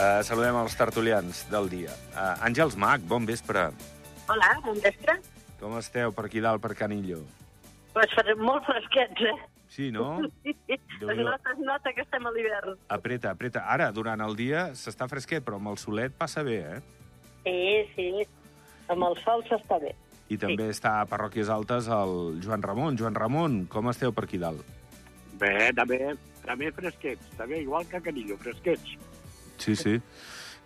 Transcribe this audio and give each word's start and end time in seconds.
Uh, 0.00 0.22
saludem 0.24 0.56
els 0.56 0.72
tertulians 0.78 1.42
del 1.50 1.66
dia. 1.68 1.92
Uh, 2.14 2.46
Àngels 2.46 2.72
Mac, 2.80 3.02
bon 3.04 3.26
vespre. 3.28 3.66
Hola, 4.32 4.54
bon 4.64 4.78
vespre. 4.80 5.18
Com 5.60 5.74
esteu 5.76 6.14
per 6.16 6.24
aquí 6.24 6.40
dalt, 6.40 6.62
per 6.64 6.70
Canillo? 6.78 7.18
Pues 7.92 8.14
molt 8.40 8.64
fresquets, 8.64 9.20
eh? 9.28 9.34
Sí, 9.68 9.90
no? 9.92 10.22
es 10.46 10.56
Déu-n'hi-do. 11.02 11.26
nota, 11.28 11.52
es 11.52 11.60
nota 11.66 11.92
que 11.92 12.00
estem 12.06 12.24
a 12.24 12.32
l'hivern. 12.32 12.78
Apreta, 12.88 13.34
apreta. 13.34 13.66
Ara, 13.68 13.90
durant 13.92 14.24
el 14.24 14.38
dia, 14.40 14.70
s'està 14.72 15.10
fresquet, 15.10 15.44
però 15.44 15.60
amb 15.60 15.74
el 15.74 15.76
solet 15.82 16.16
passa 16.16 16.46
bé, 16.48 16.62
eh? 16.64 16.80
Sí, 17.44 17.60
sí. 17.92 18.24
Amb 18.88 19.04
el 19.04 19.20
sol 19.20 19.44
s'està 19.50 19.82
bé. 19.84 19.92
I 20.32 20.40
també 20.40 20.70
està 20.72 20.94
a 21.02 21.06
Parròquies 21.10 21.52
Altes 21.52 21.92
el 21.92 22.40
Joan 22.40 22.64
Ramon. 22.64 22.96
Joan 22.96 23.20
Ramon, 23.20 23.64
com 23.68 23.92
esteu 23.92 24.16
per 24.16 24.24
aquí 24.24 24.40
dalt? 24.40 24.64
Bé, 25.36 25.74
també, 25.76 26.00
també 26.46 26.72
fresquets, 26.72 27.36
també 27.36 27.60
igual 27.60 27.84
que 27.90 28.00
a 28.00 28.04
Canillo, 28.08 28.40
fresquets. 28.40 28.96
Sí, 29.60 29.76
sí. 29.76 29.98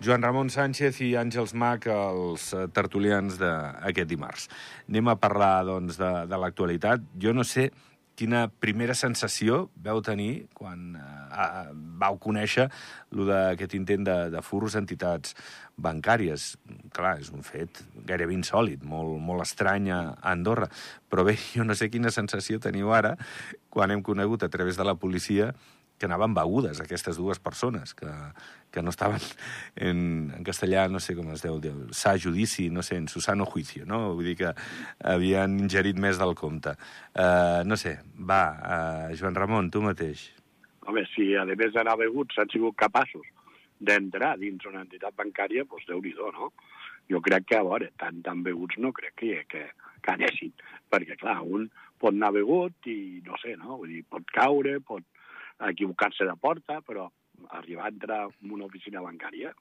Joan 0.03 0.23
Ramon 0.23 0.51
Sánchez 0.51 1.01
i 1.07 1.15
Àngels 1.19 1.55
Mac, 1.59 1.87
els 1.91 2.51
eh, 2.55 2.67
tertulians 2.75 3.39
d'aquest 3.41 4.11
dimarts. 4.11 4.47
Anem 4.89 5.11
a 5.11 5.19
parlar, 5.21 5.65
doncs, 5.67 5.99
de, 6.01 6.13
de 6.31 6.41
l'actualitat. 6.41 7.05
Jo 7.21 7.35
no 7.35 7.47
sé 7.47 7.71
quina 8.15 8.47
primera 8.63 8.95
sensació 8.95 9.65
veu 9.83 10.01
tenir 10.05 10.47
quan 10.55 10.95
eh, 10.95 11.71
vau 12.01 12.19
conèixer 12.23 12.69
lo 13.15 13.27
d'aquest 13.29 13.75
intent 13.79 14.07
de, 14.07 14.17
de 14.35 14.43
furs 14.47 14.77
a 14.77 14.83
entitats 14.83 15.35
bancàries. 15.75 16.53
Clar, 16.95 17.17
és 17.23 17.31
un 17.35 17.47
fet 17.47 17.83
gairebé 18.07 18.37
insòlid, 18.37 18.85
molt, 18.87 19.19
molt 19.19 19.47
estrany 19.47 19.91
a 19.95 20.03
Andorra. 20.35 20.71
Però 21.11 21.27
bé, 21.27 21.37
jo 21.57 21.67
no 21.67 21.79
sé 21.79 21.91
quina 21.91 22.15
sensació 22.15 22.63
teniu 22.63 22.95
ara 22.95 23.17
quan 23.75 23.91
hem 23.91 24.03
conegut 24.07 24.47
a 24.47 24.51
través 24.53 24.79
de 24.79 24.87
la 24.87 24.99
policia 24.99 25.53
que 25.99 26.07
anaven 26.07 26.35
begudes, 26.35 26.81
aquestes 26.81 27.17
dues 27.17 27.39
persones, 27.39 27.95
que, 27.95 28.11
que 28.75 28.83
no 28.83 28.91
estaven 28.91 29.23
en, 29.77 30.33
en 30.37 30.47
castellà, 30.47 30.89
no 30.91 31.01
sé 31.01 31.15
com 31.15 31.31
es 31.35 31.45
deu 31.45 31.61
dir, 31.63 31.75
sa 31.95 32.17
judici, 32.19 32.69
no 32.71 32.83
sé, 32.83 32.99
en 32.99 33.07
su 33.09 33.23
sano 33.23 33.47
juicio, 33.47 33.87
no? 33.87 34.01
Vull 34.19 34.33
dir 34.33 34.37
que 34.43 34.51
havien 35.15 35.59
ingerit 35.63 36.01
més 36.01 36.19
del 36.19 36.35
compte. 36.39 36.75
Uh, 37.15 37.63
no 37.69 37.79
sé, 37.81 37.97
va, 38.19 38.43
uh, 38.59 39.15
Joan 39.19 39.39
Ramon, 39.39 39.71
tu 39.71 39.85
mateix. 39.85 40.27
Home, 40.85 41.07
si 41.15 41.31
a 41.39 41.47
més 41.49 41.73
d'anar 41.73 41.97
beguts 42.03 42.43
han 42.43 42.51
sigut 42.53 42.77
capaços 42.77 43.25
d'entrar 43.85 44.35
dins 44.41 44.67
una 44.69 44.83
entitat 44.85 45.15
bancària, 45.17 45.65
doncs 45.69 45.87
déu-n'hi-do, 45.89 46.33
no? 46.35 46.51
Jo 47.11 47.21
crec 47.25 47.47
que, 47.51 47.59
a 47.61 47.65
veure, 47.67 47.91
tan, 48.01 48.21
tan 48.25 48.43
beguts 48.45 48.79
no 48.81 48.93
crec 48.97 49.15
que, 49.21 49.41
que, 49.49 49.65
que 50.03 50.13
anessin, 50.13 50.53
perquè, 50.91 51.17
clar, 51.21 51.41
un 51.45 51.69
pot 52.01 52.13
anar 52.13 52.33
begut 52.35 52.89
i, 52.91 53.23
no 53.27 53.39
sé, 53.41 53.55
no? 53.61 53.79
Vull 53.81 53.93
dir, 53.95 54.05
pot 54.11 54.27
caure, 54.35 54.79
pot 54.85 55.05
equivocar-se 55.61 56.25
de 56.25 56.37
porta, 56.41 56.81
però 56.83 57.11
arribar 57.51 57.87
a 57.87 57.89
entrar 57.89 58.29
en 58.43 58.51
una 58.51 58.65
oficina 58.67 59.01
bancària, 59.01 59.53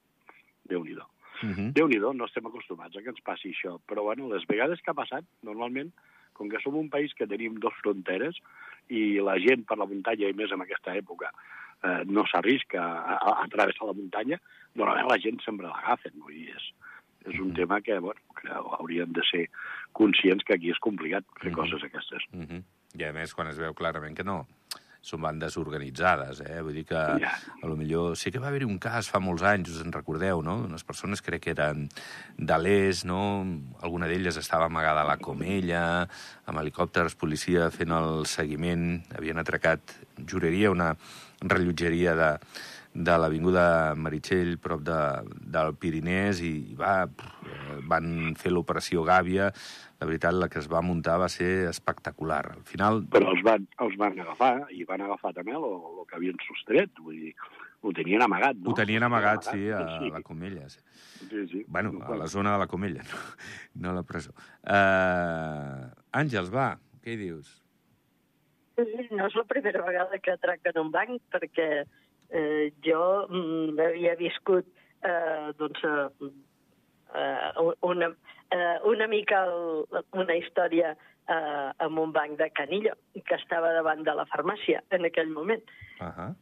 déu-n'hi-do. 0.70 1.06
Uh 1.44 1.50
-huh. 1.50 1.74
Déu-n'hi-do, 1.74 2.14
no 2.14 2.26
estem 2.26 2.46
acostumats 2.46 2.96
a 2.96 3.02
que 3.02 3.10
ens 3.10 3.22
passi 3.22 3.50
això. 3.52 3.80
Però, 3.88 4.04
bueno, 4.04 4.30
les 4.34 4.46
vegades 4.48 4.82
que 4.82 4.92
ha 4.92 4.94
passat, 4.94 5.24
normalment, 5.42 5.92
com 6.34 6.50
que 6.50 6.60
som 6.62 6.76
un 6.76 6.90
país 6.90 7.14
que 7.14 7.28
tenim 7.28 7.56
dos 7.60 7.74
fronteres 7.82 8.36
i 8.90 9.20
la 9.20 9.38
gent 9.40 9.66
per 9.66 9.78
la 9.78 9.86
muntanya, 9.86 10.30
i 10.30 10.34
més 10.34 10.52
en 10.52 10.62
aquesta 10.62 10.96
època, 10.96 11.30
eh, 11.84 12.04
no 12.06 12.26
s'arrisca 12.26 12.82
a, 12.82 13.14
a, 13.18 13.44
a 13.44 13.48
travessar 13.48 13.88
la 13.88 13.94
muntanya, 13.94 14.40
normalment 14.76 15.10
la 15.12 15.20
gent 15.20 15.42
sempre 15.44 15.68
l'agafen. 15.68 16.14
Vull 16.16 16.34
dir, 16.34 16.50
és, 16.56 16.74
és 17.26 17.40
un 17.40 17.48
Mhm. 17.48 17.56
tema 17.56 17.82
que, 17.82 18.00
bueno, 18.00 18.20
que 18.42 18.50
hauríem 18.50 19.12
de 19.12 19.22
ser 19.30 19.50
conscients 19.92 20.44
que 20.44 20.54
aquí 20.54 20.72
és 20.72 20.80
complicat 20.80 21.24
fer 21.42 21.52
Mhm. 21.52 21.56
coses 21.56 21.84
aquestes. 21.84 22.24
Uh 22.34 22.40
-huh. 22.42 22.64
I 23.00 23.04
a 23.06 23.14
més, 23.14 23.34
quan 23.34 23.48
es 23.48 23.58
veu 23.58 23.74
clarament 23.74 24.16
que 24.16 24.24
no, 24.24 24.46
són 25.04 25.20
bandes 25.26 25.58
organitzades, 25.60 26.40
eh? 26.48 26.62
Vull 26.64 26.78
dir 26.80 26.86
que 26.88 26.96
Ja. 27.20 27.34
a 27.62 27.68
lo 27.68 27.76
millor 27.76 28.16
sí 28.16 28.32
que 28.32 28.40
va 28.40 28.48
haver-hi 28.48 28.66
un 28.70 28.80
cas 28.80 29.10
fa 29.12 29.20
molts 29.20 29.44
anys, 29.44 29.70
us 29.76 29.82
en 29.84 29.92
recordeu, 29.92 30.42
no? 30.42 30.62
Unes 30.64 30.84
persones 30.88 31.22
crec 31.22 31.44
que 31.44 31.52
eren 31.52 31.90
de 32.38 32.58
l'est, 32.58 33.04
no? 33.06 33.44
Alguna 33.84 34.08
d'elles 34.08 34.38
estava 34.40 34.66
amagada 34.72 35.02
a 35.04 35.10
la 35.12 35.18
Comella, 35.20 36.08
amb 36.48 36.60
helicòpters, 36.64 37.16
policia 37.20 37.68
fent 37.70 37.92
el 37.92 38.26
seguiment, 38.26 39.04
havien 39.18 39.38
atracat 39.44 39.82
jureria, 40.26 40.72
una 40.72 40.94
rellotgeria 41.42 42.16
de, 42.16 42.32
de 42.94 43.18
l'Avinguda 43.20 43.96
Meritxell, 44.00 44.56
prop 44.58 44.86
de, 44.88 45.00
del 45.52 45.76
Pirinès, 45.76 46.40
i 46.48 46.76
va, 46.80 47.04
eh, 47.10 47.80
van 47.92 48.38
fer 48.40 48.54
l'operació 48.56 49.04
Gàbia. 49.04 49.52
La 50.04 50.08
veritat, 50.10 50.36
la 50.36 50.50
que 50.52 50.60
es 50.60 50.66
va 50.68 50.82
muntar 50.84 51.14
va 51.22 51.30
ser 51.32 51.70
espectacular. 51.70 52.42
Al 52.58 52.64
final, 52.68 52.98
Però 53.14 53.30
els 53.32 53.44
van, 53.46 53.70
els 53.86 53.94
van 54.02 54.18
agafar, 54.20 54.66
i 54.76 54.84
van 54.90 55.00
agafar 55.06 55.32
també 55.38 55.54
el, 55.56 55.64
el 55.64 56.02
que 56.10 56.18
havien 56.18 56.42
sostret, 56.44 56.92
vull 57.00 57.22
dir, 57.22 57.32
ho 57.80 57.94
tenien 57.96 58.26
amagat, 58.26 58.60
no? 58.60 58.74
ho 58.74 58.76
tenien 58.76 59.08
amagat, 59.08 59.48
sí, 59.48 59.70
a 59.72 59.80
sí. 59.94 60.12
la 60.12 60.20
Comella. 60.28 60.68
Sí. 60.68 60.84
Sí, 61.30 61.48
sí. 61.54 61.64
Bueno, 61.72 61.94
a 62.04 62.18
la 62.20 62.28
zona 62.28 62.58
de 62.58 62.66
la 62.66 62.68
Comella, 62.68 63.08
no, 63.08 63.24
no 63.86 63.94
a 63.94 63.98
la 64.02 64.04
presó. 64.04 64.36
Uh, 64.60 65.88
Àngels, 66.20 66.52
va, 66.52 66.74
què 67.00 67.16
hi 67.16 67.22
dius? 67.24 67.56
Sí, 68.76 69.08
No 69.16 69.32
és 69.32 69.40
la 69.40 69.48
primera 69.48 69.88
vegada 69.88 70.20
que 70.20 70.36
atraquen 70.36 70.84
un 70.84 70.92
banc, 70.92 71.24
perquè 71.32 71.68
eh, 71.84 72.74
jo 72.84 73.04
mm, 73.30 73.80
havia 73.88 74.18
viscut 74.20 74.68
eh, 75.06 75.54
doncs, 75.60 75.84
eh, 77.14 77.74
una, 77.82 78.12
eh, 78.52 78.78
una 78.90 79.08
mica 79.08 79.44
el, 79.46 79.86
una 80.12 80.36
història 80.36 80.94
eh, 80.94 81.70
amb 81.86 82.00
un 82.00 82.14
banc 82.16 82.38
de 82.40 82.50
Canillo, 82.52 82.96
que 83.14 83.36
estava 83.36 83.74
davant 83.74 84.04
de 84.04 84.16
la 84.16 84.26
farmàcia 84.32 84.84
en 84.92 85.06
aquell 85.06 85.30
moment. 85.30 85.64
Uh 86.00 86.12
-huh. 86.12 86.34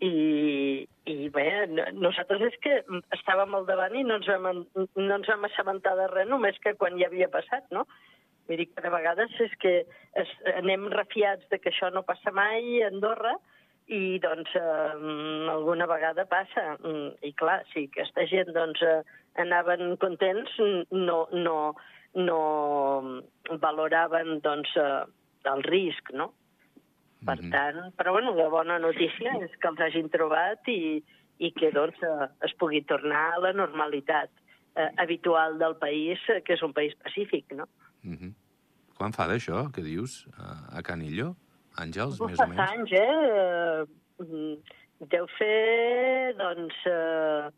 I, 0.00 0.88
i 1.10 1.28
bé, 1.28 1.66
no- 1.66 1.90
nosaltres 1.92 2.40
és 2.52 2.58
que 2.62 2.84
estàvem 3.16 3.54
al 3.54 3.66
davant 3.66 3.94
i 3.96 4.04
no 4.04 4.14
ens 4.16 4.26
vam, 4.26 4.66
no 4.94 5.14
ens 5.14 5.26
vam 5.26 5.44
assabentar 5.44 5.96
de 5.96 6.06
res, 6.06 6.28
només 6.28 6.58
que 6.62 6.74
quan 6.74 6.98
ja 6.98 7.06
havia 7.06 7.28
passat, 7.28 7.64
no? 7.70 7.86
Vull 8.46 8.56
dir 8.56 8.68
que 8.72 8.80
de 8.80 8.90
vegades 8.90 9.40
és 9.40 9.56
que 9.58 9.86
es, 10.14 10.28
anem 10.54 10.88
refiats 10.88 11.48
de 11.50 11.58
que 11.58 11.70
això 11.70 11.90
no 11.92 12.02
passa 12.02 12.30
mai 12.30 12.82
a 12.82 12.88
Andorra 12.88 13.36
i, 13.88 14.18
doncs, 14.20 14.50
eh, 14.54 15.48
alguna 15.50 15.86
vegada 15.86 16.24
passa. 16.28 16.76
Mm, 16.84 17.14
I, 17.24 17.32
clar, 17.32 17.62
si 17.72 17.86
aquesta 17.88 18.26
gent, 18.28 18.52
doncs, 18.52 18.82
eh, 18.82 19.02
anaven 19.40 19.96
contents, 19.96 20.50
no, 20.92 21.26
no, 21.32 21.74
no 22.14 22.40
valoraven, 23.62 24.40
doncs, 24.44 24.74
eh, 24.76 25.04
el 25.48 25.62
risc, 25.64 26.12
no? 26.12 26.32
Per 27.24 27.36
Mhm. 27.42 27.50
tant, 27.50 27.94
però 27.96 28.12
bueno, 28.12 28.34
la 28.34 28.48
bona 28.48 28.78
notícia 28.78 29.32
és 29.42 29.50
que 29.58 29.68
els 29.68 29.80
hagin 29.80 30.08
trobat 30.08 30.68
i, 30.68 31.02
i 31.38 31.50
que 31.52 31.70
doncs, 31.72 31.96
eh, 32.02 32.28
es 32.42 32.52
pugui 32.54 32.82
tornar 32.84 33.34
a 33.34 33.40
la 33.40 33.52
normalitat 33.52 34.30
eh, 34.76 34.90
habitual 34.98 35.58
del 35.58 35.74
país, 35.76 36.18
eh, 36.28 36.42
que 36.42 36.54
és 36.54 36.62
un 36.62 36.72
país 36.72 36.94
pacífic, 37.02 37.50
no? 37.52 37.64
Uh 38.04 38.12
-huh. 38.14 38.34
Quan 38.96 39.12
fa 39.12 39.26
d'això, 39.26 39.72
que 39.72 39.82
dius, 39.82 40.28
a, 40.38 40.78
a 40.78 40.82
Canillo? 40.82 41.34
Àngels, 41.78 42.18
Uf, 42.18 42.30
més 42.30 42.42
o 42.42 42.48
menys? 42.50 42.64
anys, 42.72 42.92
eh? 42.98 43.86
Mm, 44.24 44.76
Deu 45.12 45.28
fer, 45.36 46.34
doncs, 46.40 46.74
eh, 46.90 47.50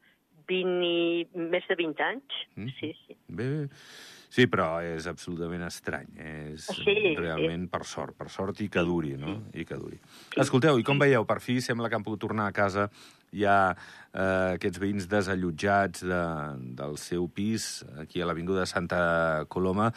20 0.50 0.83
i... 0.85 1.29
més 1.55 1.65
de 1.71 1.77
20 1.79 2.03
anys. 2.05 2.41
Mm. 2.59 2.73
Sí, 2.77 2.91
sí. 3.06 3.17
Bé, 3.29 3.47
bé. 3.55 3.62
Sí, 4.31 4.47
però 4.47 4.79
és 4.87 5.09
absolutament 5.11 5.65
estrany. 5.67 6.06
És 6.23 6.69
Sí, 6.71 6.94
realment 7.19 7.67
per 7.71 7.82
sort, 7.85 8.15
per 8.17 8.29
sort 8.31 8.61
i 8.62 8.69
que 8.71 8.85
duri, 8.87 9.17
no? 9.19 9.41
I 9.53 9.65
que 9.67 9.75
duri. 9.75 9.99
Escolteu, 10.38 10.79
i 10.79 10.87
com 10.87 11.00
veieu? 11.03 11.27
Per 11.27 11.41
fi 11.43 11.59
sembla 11.61 11.91
que 11.91 11.99
han 11.99 12.06
pogut 12.06 12.23
tornar 12.29 12.47
a 12.47 12.55
casa 12.55 12.87
ja 13.31 13.77
eh, 14.12 14.55
aquests 14.56 14.81
veïns 14.82 15.06
desallotjats 15.11 16.03
de, 16.03 16.21
del 16.79 16.97
seu 16.99 17.29
pis 17.31 17.85
aquí 18.03 18.23
a 18.23 18.27
l'Avinguda 18.27 18.67
Santa 18.67 19.44
Coloma 19.49 19.91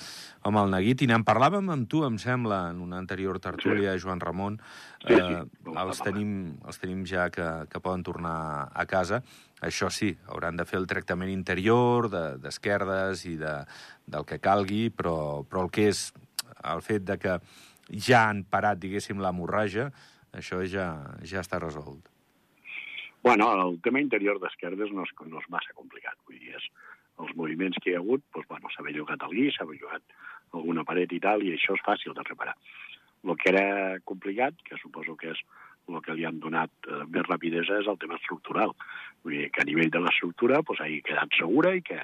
amb 0.45 0.61
el 0.61 0.73
neguit. 0.73 1.01
I 1.01 1.09
n'en 1.09 1.25
parlàvem 1.25 1.69
amb 1.73 1.89
tu, 1.89 2.03
em 2.05 2.17
sembla, 2.21 2.67
en 2.73 2.81
una 2.81 2.99
anterior 3.01 3.39
tertúlia, 3.41 3.97
Joan 4.01 4.21
Ramon. 4.21 4.59
Sí, 5.03 5.13
sí, 5.13 5.21
Eh, 5.23 5.41
els, 5.81 5.99
tenim, 5.99 6.29
els 6.65 6.77
tenim 6.79 7.01
ja 7.09 7.29
que, 7.33 7.47
que 7.69 7.81
poden 7.83 8.03
tornar 8.05 8.69
a 8.73 8.85
casa. 8.85 9.21
Això 9.63 9.89
sí, 9.93 10.11
hauran 10.27 10.57
de 10.59 10.65
fer 10.67 10.79
el 10.81 10.87
tractament 10.91 11.31
interior, 11.31 12.09
de- 12.11 12.37
d'esquerdes 12.43 13.25
i 13.29 13.37
de, 13.39 13.53
del 14.05 14.25
que 14.27 14.39
calgui, 14.43 14.89
però, 14.91 15.43
però 15.47 15.63
el 15.65 15.71
que 15.71 15.87
és 15.93 16.09
el 16.67 16.81
fet 16.83 17.05
de 17.07 17.17
que 17.19 17.37
ja 18.07 18.25
han 18.29 18.43
parat, 18.43 18.79
diguéssim, 18.81 19.21
l'hemorràgia, 19.23 19.89
això 20.35 20.59
ja, 20.67 20.87
ja 21.23 21.41
està 21.43 21.59
resolt. 21.61 22.09
Bueno, 23.23 23.47
el 23.63 23.77
tema 23.81 24.01
interior 24.03 24.39
d'esquerdes 24.41 24.91
no, 24.91 25.05
és, 25.07 25.13
no 25.31 25.39
és 25.39 25.47
massa 25.53 25.71
complicat. 25.77 26.17
Vull 26.27 26.41
dir, 26.41 26.57
és 26.59 26.65
els 27.23 27.31
moviments 27.39 27.77
que 27.79 27.91
hi 27.91 27.95
ha 27.95 28.01
hagut, 28.01 28.23
doncs, 28.35 28.49
bueno, 28.49 28.71
s'ha 28.73 28.83
bellugat 28.83 29.21
el 29.23 29.35
guix, 29.37 29.55
s'ha 29.55 29.67
bellugat 29.69 30.03
alguna 30.53 30.83
paret 30.83 31.13
i 31.15 31.21
tal, 31.23 31.43
i 31.45 31.53
això 31.55 31.77
és 31.77 31.85
fàcil 31.85 32.15
de 32.17 32.25
reparar. 32.27 32.57
El 33.23 33.37
que 33.39 33.53
era 33.53 33.99
complicat, 34.03 34.59
que 34.67 34.75
suposo 34.81 35.15
que 35.15 35.31
és 35.31 35.39
el 35.89 36.01
que 36.05 36.15
li 36.15 36.25
han 36.27 36.39
donat 36.43 36.71
eh, 36.87 37.03
més 37.11 37.25
rapidesa, 37.27 37.79
és 37.81 37.89
el 37.91 37.99
tema 38.01 38.17
estructural. 38.19 38.73
Vull 39.23 39.37
dir 39.37 39.49
que 39.53 39.63
a 39.63 39.67
nivell 39.67 39.91
de 39.91 40.03
l'estructura 40.03 40.61
doncs, 40.61 40.81
hagi 40.83 41.01
quedat 41.05 41.35
segura 41.39 41.73
i 41.75 41.83
que, 41.85 41.99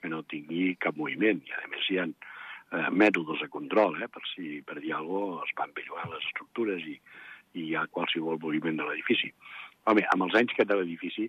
que 0.00 0.10
no 0.12 0.24
tingui 0.30 0.74
cap 0.80 0.96
moviment. 0.96 1.42
I, 1.44 1.56
a 1.58 1.70
més, 1.72 1.88
hi 1.90 2.00
ha 2.00 2.06
eh, 2.08 2.88
mètodes 2.90 3.44
de 3.44 3.50
control, 3.52 3.98
eh, 4.02 4.08
per 4.12 4.24
si 4.32 4.60
per 4.66 4.78
dir 4.80 4.94
alguna 4.96 5.38
cosa 5.38 5.50
es 5.50 5.58
van 5.60 5.74
bellugar 5.76 6.08
les 6.12 6.30
estructures 6.30 6.88
i, 6.88 6.96
i 7.58 7.68
hi 7.68 7.76
ha 7.76 7.88
qualsevol 7.92 8.40
moviment 8.42 8.80
de 8.80 8.88
l'edifici. 8.88 9.32
Home, 9.88 10.04
amb 10.12 10.28
els 10.28 10.40
anys 10.40 10.56
que 10.56 10.66
té 10.68 10.76
l'edifici, 10.76 11.28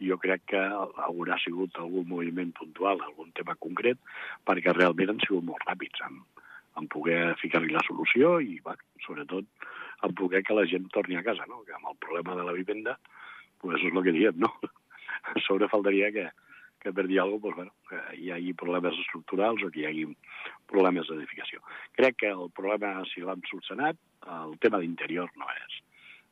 jo 0.00 0.16
crec 0.20 0.46
que 0.54 0.60
haurà 1.04 1.36
sigut 1.42 1.76
algun 1.78 2.06
moviment 2.08 2.54
puntual, 2.56 3.02
algun 3.04 3.34
tema 3.36 3.56
concret, 3.60 3.98
perquè 4.48 4.72
realment 4.72 5.12
han 5.12 5.20
sigut 5.26 5.44
molt 5.44 5.66
ràpids 5.68 6.00
en, 6.06 6.22
en 6.80 6.88
poder 6.88 7.36
ficar-li 7.42 7.74
la 7.74 7.84
solució 7.86 8.38
i, 8.40 8.56
bueno, 8.64 8.86
sobretot, 9.04 9.68
en 10.02 10.14
poder 10.14 10.42
que 10.42 10.54
la 10.54 10.66
gent 10.66 10.88
torni 10.92 11.16
a 11.16 11.24
casa, 11.24 11.46
no? 11.48 11.62
que 11.64 11.74
amb 11.76 11.90
el 11.92 11.96
problema 12.00 12.36
de 12.36 12.44
la 12.44 12.56
vivenda, 12.56 12.98
pues 13.60 13.80
és 13.80 13.92
el 13.92 14.02
que 14.02 14.14
diem, 14.16 14.38
no? 14.40 14.52
A 15.30 15.36
sobre 15.44 15.68
faltaria 15.68 16.08
que, 16.14 16.30
que 16.80 16.92
per 16.96 17.04
dir 17.06 17.20
alguna 17.20 17.42
cosa, 17.42 17.56
pues, 17.56 17.68
bueno, 17.68 17.72
que 17.90 18.22
hi 18.22 18.30
hagi 18.32 18.54
problemes 18.56 18.96
estructurals 19.02 19.62
o 19.62 19.68
que 19.70 19.82
hi 19.82 19.86
hagi 19.90 20.06
problemes 20.70 21.10
d'edificació. 21.10 21.60
Crec 21.98 22.16
que 22.22 22.30
el 22.32 22.48
problema, 22.56 22.94
si 23.12 23.20
l'han 23.20 23.44
solucionat, 23.50 24.00
el 24.40 24.56
tema 24.64 24.80
d'interior 24.80 25.28
no 25.36 25.48
és 25.52 25.80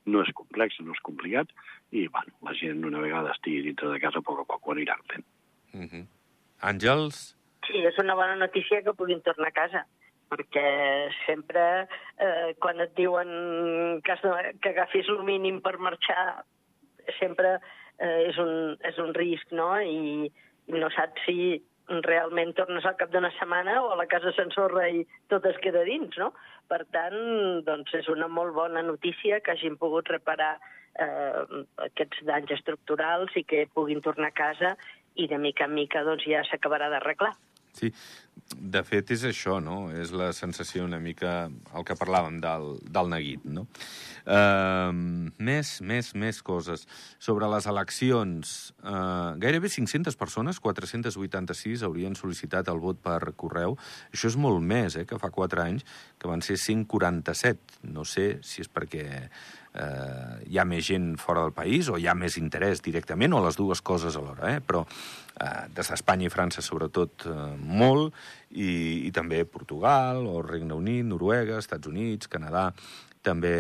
no 0.09 0.23
és 0.25 0.31
complex, 0.33 0.79
no 0.81 0.95
és 0.95 1.01
complicat, 1.05 1.51
i 1.93 2.07
bueno, 2.09 2.33
la 2.47 2.55
gent 2.57 2.81
una 2.89 3.03
vegada 3.03 3.35
estigui 3.35 3.61
dintre 3.67 3.91
de 3.93 3.99
casa, 4.01 4.23
a 4.23 4.25
poc 4.25 4.41
a 4.41 4.47
poc 4.49 4.65
ho 4.65 4.73
anirà 4.73 4.97
fent. 5.13 5.27
Uh 5.75 5.85
-huh. 5.85 6.05
Àngels? 6.71 7.37
Sí, 7.67 7.77
és 7.85 7.99
una 7.99 8.15
bona 8.15 8.37
notícia 8.37 8.83
que 8.83 8.95
puguin 8.95 9.21
tornar 9.21 9.49
a 9.49 9.59
casa 9.59 9.85
perquè 10.29 10.69
sempre 11.25 11.65
eh, 12.21 12.55
quan 12.61 12.81
et 12.85 12.95
diuen 12.99 13.31
que, 14.05 14.15
has 14.15 14.53
que 14.63 14.75
agafis 14.75 15.09
el 15.13 15.25
mínim 15.27 15.63
per 15.65 15.79
marxar, 15.79 16.45
sempre 17.19 17.57
eh, 17.99 18.29
és, 18.29 18.39
un, 18.39 18.77
és 18.85 19.01
un 19.03 19.15
risc, 19.17 19.53
no? 19.57 19.73
I, 19.81 20.29
i 20.69 20.79
no 20.79 20.93
saps 20.95 21.25
si 21.27 21.59
realment 22.05 22.53
tornes 22.57 22.85
al 22.85 22.97
cap 23.01 23.13
d'una 23.13 23.31
setmana 23.39 23.79
o 23.83 23.93
a 23.93 23.97
la 23.97 24.07
casa 24.11 24.33
s'ensorra 24.37 24.89
i 24.93 25.07
tot 25.33 25.47
es 25.49 25.57
queda 25.65 25.87
dins, 25.89 26.17
no? 26.21 26.33
Per 26.69 26.83
tant, 26.93 27.17
doncs 27.65 27.95
és 27.97 28.11
una 28.13 28.29
molt 28.29 28.53
bona 28.57 28.83
notícia 28.85 29.41
que 29.41 29.55
hagin 29.55 29.79
pogut 29.81 30.11
reparar 30.13 30.59
eh, 31.01 31.65
aquests 31.89 32.25
danys 32.29 32.53
estructurals 32.59 33.33
i 33.41 33.45
que 33.49 33.67
puguin 33.73 34.05
tornar 34.05 34.33
a 34.35 34.39
casa 34.45 34.77
i 35.17 35.27
de 35.27 35.39
mica 35.41 35.67
en 35.67 35.75
mica 35.75 36.05
doncs, 36.05 36.27
ja 36.29 36.45
s'acabarà 36.47 36.91
d'arreglar. 36.93 37.33
Sí, 37.77 37.93
de 38.57 38.81
fet 38.87 39.11
és 39.13 39.25
això, 39.29 39.59
no? 39.63 39.89
És 39.93 40.13
la 40.15 40.31
sensació 40.37 40.85
una 40.87 40.99
mica, 41.03 41.49
el 41.77 41.85
que 41.87 41.97
parlàvem 41.99 42.39
del, 42.43 42.79
del 42.85 43.11
neguit, 43.13 43.45
no? 43.45 43.67
Uh, 44.29 44.93
més, 45.43 45.75
més, 45.85 46.11
més 46.19 46.41
coses. 46.45 46.87
Sobre 47.23 47.49
les 47.53 47.69
eleccions, 47.71 48.55
uh, 48.83 49.35
gairebé 49.41 49.71
500 49.73 50.17
persones, 50.21 50.61
486, 50.65 51.85
haurien 51.87 52.17
sol·licitat 52.19 52.71
el 52.73 52.81
vot 52.83 53.01
per 53.05 53.21
correu. 53.37 53.77
Això 54.13 54.33
és 54.33 54.39
molt 54.41 54.65
més, 54.65 54.97
eh, 54.97 55.07
que 55.09 55.21
fa 55.21 55.33
4 55.35 55.65
anys, 55.65 55.87
que 56.19 56.31
van 56.31 56.45
ser 56.45 56.59
147. 56.61 57.83
No 57.95 58.07
sé 58.09 58.39
si 58.43 58.65
és 58.65 58.73
perquè 58.73 59.29
eh, 59.79 60.51
hi 60.51 60.59
ha 60.59 60.67
més 60.69 60.87
gent 60.89 61.13
fora 61.21 61.45
del 61.47 61.55
país 61.57 61.89
o 61.89 61.99
hi 61.99 62.09
ha 62.09 62.17
més 62.19 62.39
interès 62.41 62.83
directament, 62.85 63.35
o 63.35 63.43
les 63.45 63.59
dues 63.59 63.83
coses 63.85 64.17
alhora, 64.19 64.55
eh? 64.57 64.63
però 64.65 64.85
eh, 64.85 65.67
des 65.75 65.93
d'Espanya 65.93 66.29
i 66.29 66.33
França 66.33 66.65
sobretot 66.65 67.29
eh, 67.29 67.37
molt, 67.59 68.17
i, 68.51 68.71
i 69.09 69.13
també 69.15 69.45
Portugal, 69.45 70.25
o 70.27 70.43
Regne 70.43 70.75
Unit, 70.77 71.07
Noruega, 71.07 71.61
Estats 71.63 71.91
Units, 71.91 72.31
Canadà, 72.31 72.71
també 73.23 73.55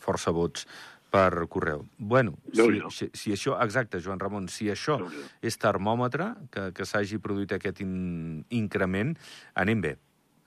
força 0.00 0.32
vots 0.34 0.66
per 1.12 1.44
correu. 1.52 1.84
Bueno, 1.98 2.38
si, 2.56 2.80
si, 2.96 3.08
si 3.12 3.34
això... 3.34 3.58
Exacte, 3.60 4.00
Joan 4.00 4.20
Ramon, 4.22 4.46
si 4.48 4.70
això 4.72 4.96
és 5.44 5.58
termòmetre, 5.60 6.30
que, 6.52 6.70
que 6.76 6.86
s'hagi 6.88 7.20
produït 7.20 7.52
aquest 7.52 7.82
in, 7.84 8.40
increment, 8.56 9.12
anem 9.60 9.84
bé, 9.84 9.92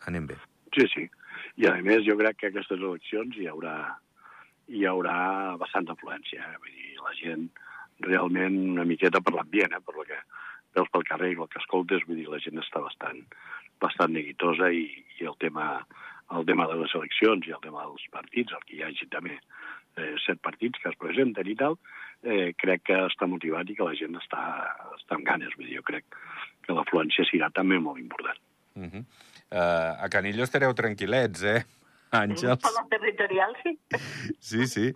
anem 0.10 0.25
bé. 0.31 0.40
Sí, 0.74 0.88
sí. 0.94 1.06
I, 1.62 1.69
a 1.69 1.75
més, 1.86 2.01
jo 2.08 2.18
crec 2.18 2.42
que 2.42 2.50
aquestes 2.50 2.81
eleccions 2.81 3.38
hi 3.38 3.46
haurà 3.51 3.75
hi 4.67 4.85
haurà 4.89 5.56
bastant 5.62 5.89
afluència. 5.91 6.41
Eh? 6.41 6.57
Vull 6.62 6.73
dir, 6.73 6.95
la 7.03 7.13
gent 7.19 7.50
realment 8.06 8.57
una 8.75 8.88
miqueta 8.88 9.21
per 9.21 9.35
l'ambient, 9.35 9.75
eh? 9.77 9.83
per 9.85 9.95
lo 9.95 10.07
que 10.07 10.19
veus 10.75 10.89
pel 10.91 11.07
carrer 11.07 11.31
i 11.33 11.38
el 11.39 11.51
que 11.51 11.62
escoltes, 11.62 12.03
vull 12.07 12.19
dir, 12.19 12.27
la 12.31 12.41
gent 12.44 12.59
està 12.59 12.81
bastant, 12.83 13.21
bastant 13.79 14.12
neguitosa 14.12 14.71
i, 14.71 14.88
i 15.19 15.29
el 15.29 15.38
tema 15.39 15.85
el 16.33 16.45
tema 16.45 16.65
de 16.67 16.75
les 16.79 16.94
eleccions 16.97 17.45
i 17.45 17.53
el 17.53 17.62
tema 17.62 17.83
dels 17.85 18.06
partits, 18.13 18.53
el 18.56 18.63
que 18.65 18.77
hi 18.77 18.83
hagi 18.85 19.07
també 19.13 19.35
eh, 19.38 20.15
set 20.23 20.41
partits 20.41 20.81
que 20.81 20.89
es 20.89 20.97
presenten 20.97 21.47
i 21.47 21.56
tal, 21.59 21.77
eh, 22.25 22.53
crec 22.57 22.85
que 22.89 22.97
està 23.06 23.29
motivat 23.29 23.69
i 23.69 23.77
que 23.77 23.85
la 23.85 23.95
gent 24.00 24.17
està, 24.19 24.41
està 24.97 25.19
amb 25.19 25.27
ganes. 25.27 25.53
Vull 25.57 25.69
dir, 25.69 25.77
jo 25.77 25.85
crec 25.85 26.17
que 26.65 26.73
l'afluència 26.73 27.27
serà 27.29 27.51
també 27.53 27.79
molt 27.79 28.01
important. 28.01 28.41
Uh 28.75 28.89
-huh. 28.89 29.03
uh, 29.53 30.03
a 30.03 30.09
Canillo 30.09 30.44
estareu 30.44 30.73
tranquil·lets, 30.73 31.44
eh? 31.44 31.63
Àngels. 32.23 32.65
La 32.75 32.85
territorial, 32.91 33.56
sí. 33.62 33.77
Sí, 34.39 34.67
sí, 34.71 34.89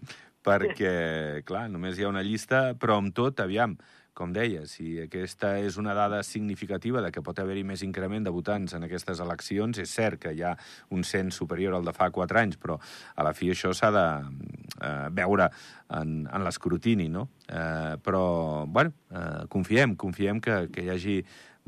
perquè, 0.46 1.44
clar, 1.48 1.68
només 1.72 1.98
hi 2.00 2.08
ha 2.08 2.12
una 2.12 2.26
llista, 2.26 2.70
però 2.80 3.00
amb 3.00 3.16
tot, 3.16 3.42
aviam, 3.44 3.78
com 4.20 4.34
deia, 4.36 4.66
si 4.68 4.98
aquesta 5.00 5.54
és 5.64 5.78
una 5.80 5.94
dada 5.96 6.20
significativa 6.28 7.00
de 7.00 7.12
que 7.16 7.24
pot 7.24 7.38
haver-hi 7.40 7.64
més 7.64 7.86
increment 7.86 8.26
de 8.26 8.34
votants 8.36 8.76
en 8.76 8.84
aquestes 8.84 9.22
eleccions, 9.24 9.80
és 9.80 9.94
cert 9.96 10.20
que 10.26 10.34
hi 10.36 10.44
ha 10.44 10.56
un 10.96 11.06
cens 11.08 11.40
superior 11.40 11.78
al 11.78 11.88
de 11.88 11.94
fa 11.96 12.10
quatre 12.12 12.42
anys, 12.42 12.60
però 12.60 12.76
a 13.16 13.28
la 13.28 13.32
fi 13.38 13.54
això 13.54 13.72
s'ha 13.72 13.94
de 13.96 14.06
eh, 14.20 15.08
veure 15.16 15.48
en, 15.96 16.26
en 16.28 16.44
l'escrutini, 16.44 17.08
no? 17.14 17.30
Eh, 17.48 17.96
però, 18.04 18.66
bueno, 18.68 18.92
eh, 19.08 19.46
confiem, 19.48 19.96
confiem 19.96 20.44
que, 20.44 20.66
que 20.74 20.84
hi 20.84 20.92
hagi 20.98 21.20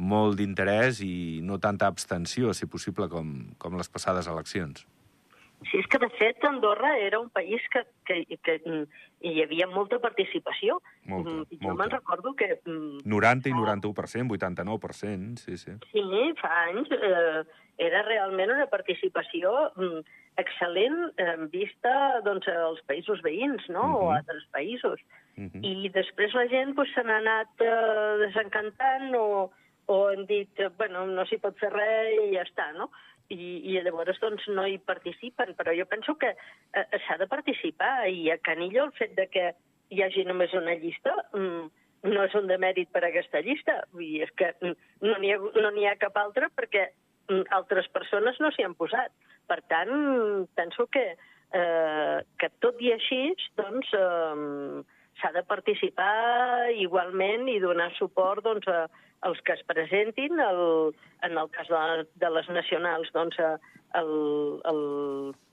molt 0.02 0.40
d'interès 0.42 1.00
i 1.06 1.40
no 1.46 1.60
tanta 1.64 1.88
abstenció, 1.88 2.52
si 2.58 2.68
possible, 2.68 3.08
com, 3.08 3.32
com 3.62 3.80
les 3.80 3.88
passades 3.88 4.28
eleccions. 4.28 4.84
Sí, 5.70 5.78
és 5.78 5.86
que 5.88 6.00
de 6.02 6.10
fet 6.18 6.44
Andorra 6.44 6.98
era 6.98 7.20
un 7.20 7.30
país 7.30 7.62
que, 7.70 7.84
que, 8.06 8.26
que 8.42 8.56
mm, 8.66 8.86
hi 9.30 9.44
havia 9.44 9.68
molta 9.68 10.00
participació. 10.00 10.80
Molta, 11.06 11.30
Mm, 11.30 11.44
jo 11.52 11.68
molta. 11.68 11.84
me'n 11.84 11.92
recordo 11.92 12.34
que... 12.36 12.48
mm, 12.66 13.04
90 13.06 13.50
i 13.50 13.54
91%, 13.54 14.32
89%, 14.40 15.38
sí, 15.38 15.58
sí. 15.58 15.72
Sí, 15.92 16.02
fa 16.42 16.50
anys 16.70 16.90
eh, 16.92 17.44
era 17.78 18.02
realment 18.08 18.52
una 18.56 18.66
participació 18.74 19.54
mm, 19.76 20.02
excel·lent 20.42 20.98
en 21.22 21.48
vista 21.54 21.94
doncs, 22.26 22.48
als 22.48 22.82
països 22.90 23.22
veïns 23.22 23.70
no? 23.70 23.86
o 24.00 24.04
Mhm. 24.08 24.12
a 24.14 24.18
altres 24.18 24.46
països. 24.52 25.00
Uh 25.38 25.44
-huh. 25.46 25.62
I 25.64 25.90
després 25.90 26.34
la 26.34 26.48
gent 26.48 26.74
pues, 26.76 26.90
se 26.94 27.04
n'ha 27.04 27.18
anat 27.18 27.50
eh, 27.62 28.18
desencantant 28.26 29.14
o, 29.16 29.52
o 29.86 30.08
han 30.10 30.26
dit, 30.26 30.50
bueno, 30.78 31.06
no 31.06 31.26
s'hi 31.26 31.38
pot 31.38 31.58
fer 31.60 31.70
res 31.72 32.18
i 32.26 32.34
ja 32.36 32.44
està, 32.44 32.74
no? 32.74 32.90
I, 33.32 33.52
i 33.72 33.78
llavors 33.84 34.20
doncs, 34.22 34.48
no 34.52 34.66
hi 34.68 34.78
participen, 34.84 35.54
però 35.58 35.74
jo 35.78 35.86
penso 35.90 36.18
que 36.20 36.34
eh, 36.34 36.86
s'ha 37.06 37.18
de 37.22 37.28
participar 37.32 38.10
i 38.12 38.30
a 38.32 38.40
Canillo 38.44 38.88
el 38.90 38.96
fet 38.98 39.16
de 39.18 39.28
que 39.32 39.52
hi 39.92 40.04
hagi 40.04 40.26
només 40.28 40.54
una 40.58 40.76
llista 40.80 41.14
mm, 41.32 41.70
no 42.10 42.24
és 42.26 42.36
un 42.38 42.48
demèrit 42.50 42.90
per 42.92 43.04
a 43.04 43.10
aquesta 43.10 43.42
llista. 43.46 43.78
Dir, 43.98 44.24
és 44.26 44.32
que 44.38 44.52
mm, 44.54 44.78
no 45.06 45.18
n'hi 45.22 45.34
ha, 45.36 45.40
no 45.40 45.74
ha 45.90 45.98
cap 46.02 46.18
altra 46.22 46.50
perquè 46.56 46.88
mm, 47.30 47.44
altres 47.58 47.90
persones 47.94 48.40
no 48.42 48.52
s'hi 48.52 48.66
han 48.66 48.78
posat. 48.80 49.14
Per 49.50 49.60
tant, 49.70 49.92
penso 50.56 50.88
que, 50.94 51.06
eh, 51.54 52.18
que 52.40 52.50
tot 52.64 52.82
i 52.82 52.94
així, 52.96 53.22
doncs, 53.60 53.94
eh, 53.98 54.82
s'ha 55.22 55.32
de 55.36 55.44
participar 55.46 56.72
igualment 56.82 57.50
i 57.52 57.60
donar 57.62 57.92
suport 57.98 58.44
doncs, 58.46 58.68
a, 58.68 58.88
als 59.22 59.42
que 59.46 59.54
es 59.54 59.64
presentin, 59.70 60.40
el, 60.40 60.96
en 61.22 61.38
el 61.38 61.50
cas 61.54 61.70
de, 61.70 62.08
de 62.22 62.30
les 62.34 62.50
nacionals, 62.50 63.12
doncs, 63.14 63.38
a, 63.40 63.54
el, 64.00 64.12
el 64.66 64.82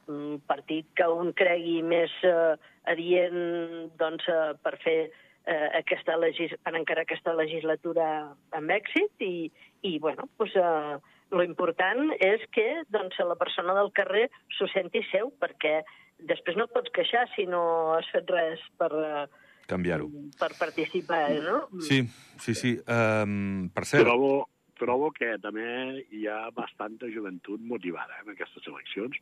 mm, 0.08 0.40
partit 0.48 0.88
que 0.96 1.08
un 1.12 1.32
cregui 1.36 1.80
més 1.82 2.12
eh, 2.24 2.56
adient 2.88 3.92
doncs, 4.00 4.28
eh, 4.32 4.54
per 4.64 4.74
fer 4.84 4.98
eh, 5.04 5.68
aquesta 5.80 6.16
legis 6.20 6.54
per 6.64 6.74
encara 6.78 7.04
aquesta 7.06 7.34
legislatura 7.36 8.08
amb 8.56 8.74
èxit 8.74 9.24
i, 9.24 9.48
i 9.84 9.98
bueno, 10.02 10.28
doncs, 10.40 10.56
eh, 10.56 11.16
lo 11.36 11.44
important 11.44 12.14
és 12.24 12.44
que 12.56 12.66
doncs, 12.88 13.18
la 13.20 13.36
persona 13.36 13.74
del 13.76 13.92
carrer 13.96 14.28
s'ho 14.56 14.68
senti 14.72 15.02
seu, 15.10 15.28
perquè 15.42 15.82
després 16.30 16.56
no 16.56 16.66
et 16.66 16.72
pots 16.74 16.94
queixar 16.96 17.26
si 17.34 17.44
no 17.46 17.60
has 17.98 18.08
fet 18.14 18.30
res 18.32 18.64
per, 18.80 18.88
eh, 18.96 19.26
Canviar-ho. 19.68 20.08
per 20.40 20.52
participar, 20.56 21.26
no? 21.44 21.58
Sí, 21.84 22.00
sí, 22.40 22.54
sí. 22.56 22.70
Um, 22.88 23.68
per 23.74 23.84
cert... 23.84 24.06
Trobo, 24.06 24.48
trobo 24.80 25.10
que 25.12 25.34
també 25.42 25.66
hi 26.14 26.24
ha 26.30 26.46
bastanta 26.56 27.10
joventut 27.12 27.60
motivada 27.60 28.16
eh, 28.16 28.22
en 28.24 28.32
aquestes 28.32 28.64
eleccions. 28.70 29.18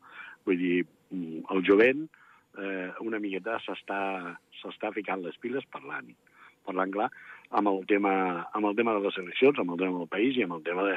Vull 0.47 0.61
dir, 0.61 0.77
mm, 1.11 1.49
el 1.51 1.65
jovent 1.67 2.05
eh, 2.07 2.93
una 3.03 3.19
miqueta 3.23 3.59
s'està 3.65 4.01
s'està 4.61 4.93
ficant 4.95 5.25
les 5.25 5.37
piles 5.43 5.67
parlant, 5.73 6.13
parlant 6.69 6.95
clar 6.95 7.09
amb 7.51 7.71
el, 7.71 7.83
tema, 7.91 8.13
amb 8.55 8.71
el 8.71 8.77
tema 8.79 8.95
de 8.97 9.03
les 9.05 9.19
eleccions, 9.23 9.59
amb 9.59 9.75
el 9.75 9.81
tema 9.83 9.99
del 9.99 10.11
país 10.11 10.39
i 10.39 10.45
amb 10.47 10.57
el 10.59 10.63
tema 10.67 10.87
de 10.89 10.97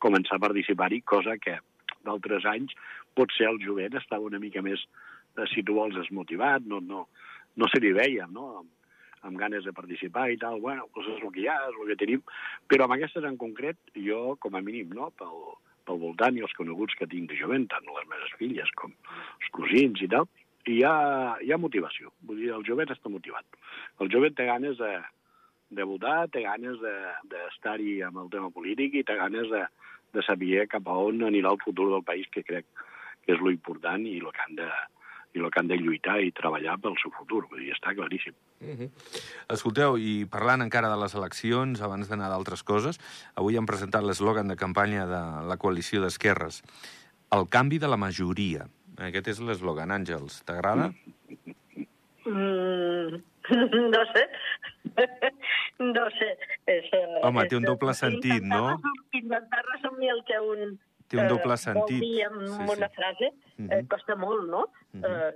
començar 0.00 0.38
a 0.38 0.44
participar-hi, 0.46 1.02
cosa 1.04 1.36
que 1.40 1.58
d'altres 2.06 2.46
anys 2.48 2.72
potser 3.16 3.48
el 3.50 3.60
jovent 3.64 3.98
estava 3.98 4.28
una 4.28 4.40
mica 4.40 4.62
més, 4.64 4.84
eh, 5.36 5.48
si 5.52 5.64
tu 5.64 5.76
vols, 5.76 5.96
desmotivat, 5.96 6.64
no, 6.68 6.80
no, 6.80 7.06
no 7.56 7.68
se 7.72 7.80
li 7.82 7.92
veia, 7.96 8.28
no?, 8.32 8.64
amb, 9.26 9.38
ganes 9.40 9.64
de 9.66 9.74
participar 9.76 10.28
i 10.32 10.38
tal, 10.40 10.60
bueno, 10.60 10.88
doncs 10.94 11.10
és 11.14 11.24
el 11.24 11.32
que 11.34 11.42
hi 11.44 11.48
ha, 11.50 11.56
és 11.68 11.80
el 11.80 11.90
que 11.92 11.98
tenim, 12.04 12.22
però 12.70 12.86
amb 12.86 12.96
aquestes 12.96 13.26
en 13.28 13.38
concret, 13.40 13.78
jo, 13.96 14.36
com 14.40 14.56
a 14.56 14.64
mínim, 14.64 14.92
no?, 14.96 15.10
pel, 15.20 15.36
pel 15.88 16.00
voltant 16.02 16.36
i 16.38 16.44
els 16.46 16.54
coneguts 16.58 16.96
que 16.98 17.08
tinc 17.10 17.30
de 17.30 17.38
jovent, 17.38 17.66
tant 17.72 17.86
les 17.88 18.08
meves 18.10 18.36
filles 18.40 18.70
com 18.80 18.92
els 18.92 19.52
cosins 19.56 20.02
i 20.04 20.10
tal, 20.12 20.28
hi 20.68 20.82
ha, 20.84 20.94
hi 21.40 21.52
ha 21.52 21.60
motivació. 21.60 22.12
Vull 22.28 22.42
dir, 22.42 22.52
el 22.56 22.66
jovent 22.68 22.92
està 22.92 23.12
motivat. 23.12 23.60
El 24.00 24.10
jovent 24.12 24.36
té 24.36 24.46
ganes 24.48 24.76
de, 24.80 24.92
de 25.76 25.86
votar, 25.88 26.28
té 26.34 26.44
ganes 26.44 26.78
d'estar-hi 27.32 27.96
de, 27.98 28.06
amb 28.08 28.24
el 28.24 28.30
tema 28.32 28.52
polític 28.54 29.00
i 29.00 29.06
té 29.06 29.16
ganes 29.18 29.48
de, 29.52 29.64
de 30.16 30.24
saber 30.26 30.66
cap 30.70 30.88
a 30.88 30.96
on 31.08 31.24
anirà 31.26 31.54
el 31.54 31.62
futur 31.64 31.90
del 31.92 32.06
país, 32.06 32.28
que 32.34 32.44
crec 32.46 32.68
que 33.24 33.36
és 33.36 33.42
lo 33.42 33.52
important 33.52 34.04
i 34.08 34.18
el 34.20 34.30
que 34.34 34.44
han 34.46 34.56
de, 34.58 34.68
i 35.34 35.38
el 35.38 35.50
que 35.50 35.60
han 35.60 35.68
de 35.70 35.78
lluitar 35.78 36.18
i 36.22 36.32
treballar 36.34 36.76
pel 36.82 36.96
seu 37.02 37.12
futur. 37.14 37.44
Vull 37.50 37.62
dir, 37.62 37.72
està 37.74 37.94
claríssim. 37.94 38.34
Uh 38.60 38.74
-huh. 38.78 38.90
Escolteu, 39.48 39.96
i 39.98 40.26
parlant 40.26 40.62
encara 40.62 40.90
de 40.90 41.00
les 41.00 41.14
eleccions, 41.14 41.80
abans 41.80 42.08
d'anar 42.08 42.28
d'altres 42.28 42.62
coses, 42.62 42.98
avui 43.34 43.56
han 43.56 43.66
presentat 43.66 44.02
l'eslògan 44.02 44.48
de 44.48 44.56
campanya 44.56 45.06
de 45.06 45.22
la 45.48 45.56
coalició 45.56 46.00
d'esquerres. 46.02 46.62
El 47.30 47.48
canvi 47.48 47.78
de 47.78 47.88
la 47.88 47.96
majoria. 47.96 48.68
Aquest 48.98 49.28
és 49.28 49.40
l'eslògan. 49.40 49.90
Àngels, 49.90 50.42
t'agrada? 50.44 50.92
Mm, 52.26 53.22
no 53.94 54.02
sé. 54.12 54.24
no 55.78 56.10
sé. 56.18 56.30
És, 56.66 56.84
eh, 56.92 57.20
Home, 57.22 57.46
té 57.46 57.56
un 57.56 57.64
doble 57.64 57.94
sentit, 57.94 58.42
no? 58.42 58.80
Intentar 59.12 59.62
resumir 59.74 60.10
el 60.10 60.24
que 60.24 60.40
un 60.40 60.78
té 61.10 61.18
un 61.18 61.28
doble 61.30 61.56
sentit. 61.58 61.98
Vol 61.98 62.06
dir 62.06 62.24
amb 62.28 62.42
sí, 62.44 62.66
una 62.76 62.88
sí. 62.88 62.94
frase, 62.94 63.30
uh 63.60 63.68
-huh. 63.68 63.78
eh, 63.78 63.86
costa 63.88 64.16
molt, 64.16 64.48
no? 64.48 64.62
Uh 64.92 65.00
-huh. 65.00 65.06
eh, 65.06 65.34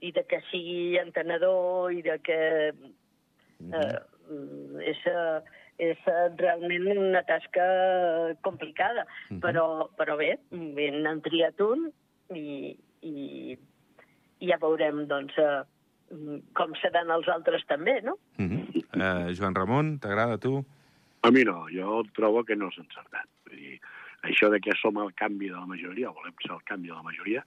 I 0.00 0.12
de 0.12 0.24
que 0.26 0.40
sigui 0.50 0.98
entenedor 0.98 1.92
i 1.92 2.02
de 2.02 2.18
que 2.18 2.72
uh 3.60 3.70
-huh. 3.70 3.80
eh, 3.80 4.90
és, 4.90 4.98
és 5.78 5.98
realment 6.36 6.98
una 6.98 7.22
tasca 7.22 7.66
complicada. 8.40 9.06
Uh 9.30 9.36
-huh. 9.36 9.40
però, 9.40 9.88
però 9.96 10.16
bé, 10.16 10.38
ben 10.50 11.02
n'han 11.02 11.20
triat 11.20 11.60
un 11.60 11.92
i, 12.34 12.76
i, 13.00 13.58
i 14.38 14.46
ja 14.46 14.58
veurem, 14.60 15.06
doncs, 15.06 15.34
eh, 15.38 15.62
com 16.52 16.74
seran 16.82 17.10
els 17.10 17.28
altres 17.28 17.64
també, 17.66 18.00
no? 18.02 18.18
Uh 18.38 18.44
-huh. 18.44 18.62
uh, 18.94 19.34
Joan 19.34 19.54
Ramon, 19.54 19.98
t'agrada 19.98 20.34
a 20.34 20.38
tu? 20.38 20.64
A 21.22 21.30
mi 21.30 21.44
no, 21.44 21.66
jo 21.72 22.02
trobo 22.12 22.44
que 22.44 22.56
no 22.56 22.70
s'ha 22.70 22.82
encertat. 22.82 23.28
Vull 23.46 23.56
dir, 23.56 23.80
això 24.24 24.50
de 24.52 24.60
que 24.64 24.74
som 24.80 24.98
el 25.02 25.12
canvi 25.18 25.50
de 25.50 25.56
la 25.56 25.68
majoria, 25.68 26.12
volem 26.14 26.34
ser 26.42 26.52
el 26.56 26.62
canvi 26.68 26.90
de 26.90 26.96
la 26.96 27.06
majoria, 27.06 27.44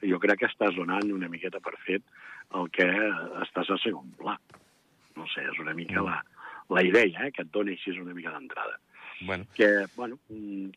jo 0.00 0.18
crec 0.22 0.42
que 0.42 0.48
estàs 0.48 0.76
donant 0.76 1.10
una 1.12 1.28
miqueta 1.28 1.60
per 1.60 1.74
fet 1.84 2.04
el 2.56 2.70
que 2.74 2.86
estàs 3.44 3.70
a 3.70 3.78
segon 3.82 4.12
pla. 4.18 4.36
No 5.18 5.26
sé, 5.34 5.44
és 5.50 5.58
una 5.60 5.74
mica 5.76 6.02
la, 6.06 6.20
la 6.70 6.84
idea 6.86 7.26
eh, 7.26 7.32
que 7.34 7.44
et 7.44 7.52
dona 7.52 7.74
així 7.74 7.92
una 7.98 8.14
mica 8.16 8.32
d'entrada. 8.34 8.78
Bueno. 9.20 9.44
Que, 9.54 9.68
bueno, 9.96 10.16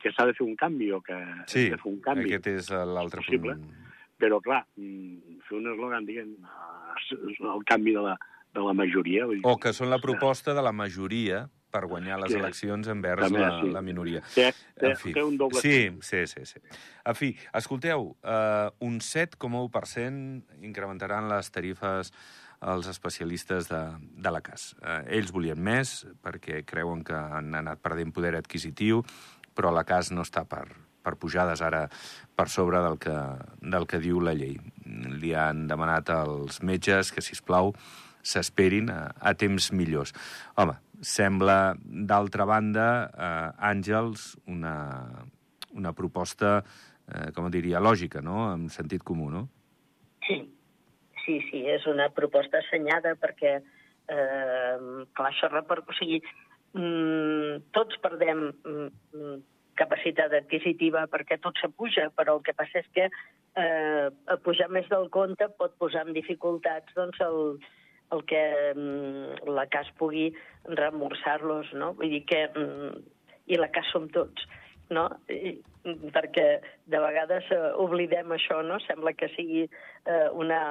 que 0.01 0.11
s'ha 0.11 0.25
de 0.27 0.33
fer 0.35 0.43
un 0.45 0.57
canvi 0.59 0.91
o 0.91 0.99
que 1.01 1.15
sí, 1.47 1.69
de 1.71 1.79
fer 1.79 1.91
un 1.93 2.01
canvi. 2.03 2.27
aquest 2.27 2.49
és 2.51 2.69
l'altre 2.73 3.23
punt. 3.23 3.63
Però, 4.19 4.39
clar, 4.43 4.61
mm, 4.75 5.39
fer 5.47 5.57
un 5.57 5.71
eslògan 5.71 6.05
dient 6.07 6.35
el 7.53 7.63
canvi 7.69 7.95
de 7.95 8.03
la, 8.03 8.17
de 8.53 8.63
la 8.67 8.73
majoria... 8.75 9.27
O 9.47 9.55
que 9.61 9.73
són 9.75 9.89
la 9.91 10.01
proposta 10.03 10.53
de 10.53 10.63
la 10.65 10.73
majoria 10.75 11.45
per 11.73 11.87
guanyar 11.89 12.19
les 12.21 12.33
que, 12.33 12.39
eleccions 12.41 12.89
envers 12.93 13.25
també, 13.25 13.41
la, 13.41 13.57
sí. 13.61 13.71
la 13.73 13.81
minoria. 13.85 14.21
Té, 14.35 14.51
té, 14.77 14.91
en 14.91 14.99
fi. 15.01 15.15
té 15.15 15.25
un 15.25 15.39
doble... 15.41 15.63
Sí, 15.63 15.89
sí, 16.05 16.23
sí, 16.29 16.45
sí. 16.45 16.61
En 17.09 17.17
fi, 17.17 17.33
escolteu, 17.57 18.13
uh, 18.13 18.69
un 18.85 18.99
7,1% 19.01 20.63
incrementaran 20.69 21.29
les 21.31 21.51
tarifes 21.53 22.13
als 22.63 22.87
especialistes 22.87 23.67
de, 23.67 23.81
de 24.23 24.31
la 24.31 24.43
CAS. 24.45 24.71
Uh, 24.79 25.01
ells 25.17 25.33
volien 25.35 25.59
més 25.59 26.03
perquè 26.23 26.61
creuen 26.67 27.03
que 27.03 27.17
han 27.17 27.51
anat 27.59 27.81
perdent 27.83 28.13
poder 28.15 28.37
adquisitiu, 28.39 29.03
però 29.53 29.73
la 29.73 29.83
CAS 29.87 30.13
no 30.15 30.23
està 30.23 30.45
per, 30.49 30.65
per 31.03 31.17
pujades 31.19 31.61
ara 31.61 31.87
per 32.37 32.47
sobre 32.49 32.79
del 32.85 32.97
que, 33.01 33.17
del 33.61 33.89
que 33.89 33.99
diu 34.03 34.21
la 34.23 34.33
llei. 34.37 34.55
Li 35.19 35.35
han 35.37 35.67
demanat 35.67 36.13
als 36.13 36.61
metges 36.63 37.11
que, 37.13 37.21
si 37.21 37.35
plau 37.43 37.73
s'esperin 38.23 38.89
a, 38.89 39.01
a 39.19 39.35
temps 39.35 39.69
millors. 39.75 40.15
Home, 40.55 40.77
sembla, 41.03 41.75
d'altra 41.83 42.47
banda, 42.49 42.87
eh, 43.11 43.67
Àngels, 43.69 44.33
una, 44.47 44.75
una 45.75 45.93
proposta, 45.93 46.61
eh, 47.11 47.31
com 47.35 47.49
diria, 47.51 47.83
lògica, 47.83 48.23
no?, 48.23 48.47
en 48.53 48.69
sentit 48.73 49.03
comú, 49.03 49.29
no? 49.33 49.47
Sí, 50.27 50.39
sí, 51.25 51.39
sí, 51.49 51.65
és 51.67 51.85
una 51.91 52.09
proposta 52.15 52.61
assenyada 52.63 53.15
perquè, 53.19 53.57
eh, 53.59 54.75
clar, 55.13 55.31
això 55.31 55.51
repercuteix... 55.51 55.93
O 55.93 55.99
sigui, 55.99 56.21
mm, 56.79 57.69
tots 57.75 57.99
perdem 58.03 58.47
mm, 58.49 59.37
capacitat 59.79 60.33
adquisitiva 60.37 61.05
perquè 61.11 61.39
tot 61.41 61.57
s'apuja, 61.59 62.09
però 62.15 62.37
el 62.37 62.43
que 62.45 62.55
passa 62.57 62.81
és 62.81 62.89
que 62.95 63.07
eh, 63.09 64.09
pujar 64.45 64.69
més 64.73 64.87
del 64.91 65.09
compte 65.13 65.49
pot 65.59 65.75
posar 65.81 66.05
en 66.07 66.13
dificultats 66.15 66.93
doncs, 66.97 67.19
el, 67.25 67.57
el 68.13 68.23
que 68.29 68.43
mm, 68.73 69.49
la 69.57 69.67
CAS 69.73 69.91
pugui 69.99 70.29
reemborsar-los, 70.69 71.73
no? 71.79 71.93
Vull 71.99 72.17
dir 72.17 72.23
que... 72.29 72.47
Mm, 72.53 73.09
I 73.51 73.57
la 73.59 73.67
CAS 73.75 73.89
som 73.91 74.05
tots, 74.07 74.45
no? 74.95 75.09
I, 75.27 75.57
perquè 76.15 76.45
de 76.87 76.99
vegades 77.03 77.49
eh, 77.51 77.73
oblidem 77.83 78.31
això, 78.31 78.61
no? 78.63 78.77
Sembla 78.85 79.11
que 79.19 79.27
sigui 79.33 79.65
eh, 79.65 80.29
una 80.31 80.61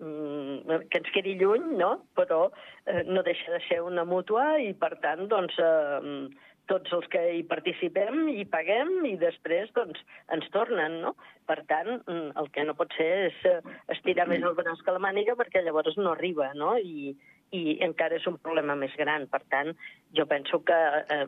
mm, 0.00 0.80
que 0.90 1.00
ens 1.00 1.12
quedi 1.14 1.36
lluny, 1.38 1.68
no? 1.78 1.92
però 2.18 2.48
eh, 2.86 3.02
no 3.06 3.22
deixa 3.22 3.52
de 3.52 3.60
ser 3.68 3.80
una 3.84 4.04
mútua 4.04 4.56
i, 4.62 4.72
per 4.74 4.96
tant, 5.04 5.26
doncs, 5.30 5.56
eh, 5.62 6.26
tots 6.70 6.92
els 6.96 7.06
que 7.12 7.22
hi 7.36 7.42
participem 7.46 8.26
i 8.32 8.44
paguem 8.50 9.06
i 9.08 9.14
després 9.20 9.70
doncs, 9.76 10.00
ens 10.34 10.48
tornen, 10.54 11.00
no? 11.04 11.14
Per 11.46 11.60
tant, 11.70 12.00
mm, 12.02 12.34
el 12.40 12.50
que 12.54 12.64
no 12.66 12.74
pot 12.78 12.92
ser 12.98 13.08
és 13.28 13.38
eh, 13.50 13.60
estirar 13.94 14.26
més 14.30 14.42
el 14.42 14.56
braç 14.58 14.82
que 14.82 14.94
la 14.94 15.02
màniga 15.02 15.36
perquè 15.38 15.62
llavors 15.62 15.98
no 16.00 16.12
arriba, 16.12 16.50
no? 16.58 16.74
I, 16.78 17.14
i 17.54 17.78
encara 17.86 18.18
és 18.18 18.26
un 18.26 18.38
problema 18.42 18.74
més 18.78 18.94
gran. 18.98 19.28
Per 19.30 19.42
tant, 19.54 19.72
jo 20.18 20.26
penso 20.26 20.62
que 20.66 20.80
eh, 21.16 21.24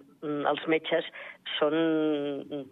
els 0.53 0.69
metges 0.75 1.07
són 1.59 2.69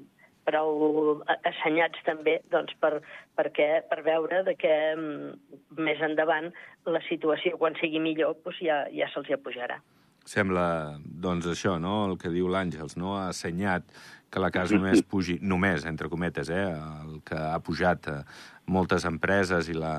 prou 0.46 1.22
assenyats 1.50 2.02
també 2.06 2.38
doncs, 2.54 2.74
per, 2.82 3.00
perquè, 3.38 3.82
per 3.90 4.02
veure 4.06 4.44
de 4.46 4.54
que 4.58 4.74
mm, 4.94 5.58
més 5.82 6.02
endavant 6.06 6.52
la 6.86 7.02
situació, 7.08 7.58
quan 7.58 7.78
sigui 7.80 8.02
millor, 8.02 8.38
doncs 8.44 8.62
ja, 8.62 8.84
ja 8.94 9.10
se'ls 9.14 9.32
apujarà. 9.34 9.80
Sembla, 10.26 10.98
doncs, 11.06 11.46
això, 11.52 11.76
no?, 11.78 12.04
el 12.10 12.16
que 12.18 12.32
diu 12.34 12.50
l'Àngels, 12.50 12.96
no?, 12.98 13.14
ha 13.18 13.28
assenyat 13.30 13.86
que 14.30 14.42
la 14.42 14.50
casa 14.54 14.74
només 14.74 15.04
pugi, 15.12 15.38
només, 15.40 15.86
entre 15.86 16.10
cometes, 16.12 16.50
eh, 16.50 16.64
el 17.06 17.20
que 17.26 17.38
ha 17.38 17.60
pujat 17.62 18.10
a 18.10 18.16
moltes 18.74 19.06
empreses 19.06 19.70
i 19.70 19.76
la, 19.78 19.94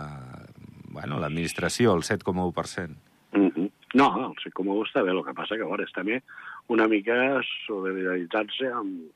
bueno, 0.91 1.21
l'administració, 1.23 1.95
el 1.95 2.03
7,1%. 2.03 2.97
Mm 3.37 3.47
-hmm. 3.47 3.71
No, 3.95 4.07
el 4.27 4.35
7,1 4.43 4.83
està 4.83 5.03
bé, 5.03 5.11
el 5.11 5.23
que 5.23 5.33
passa 5.33 5.55
que, 5.55 5.63
a 5.63 5.71
veure, 5.71 5.83
és 5.83 5.95
també 5.95 6.21
una 6.67 6.87
mica 6.87 7.41
solidaritzar-se 7.65 8.67
amb, 8.71 9.07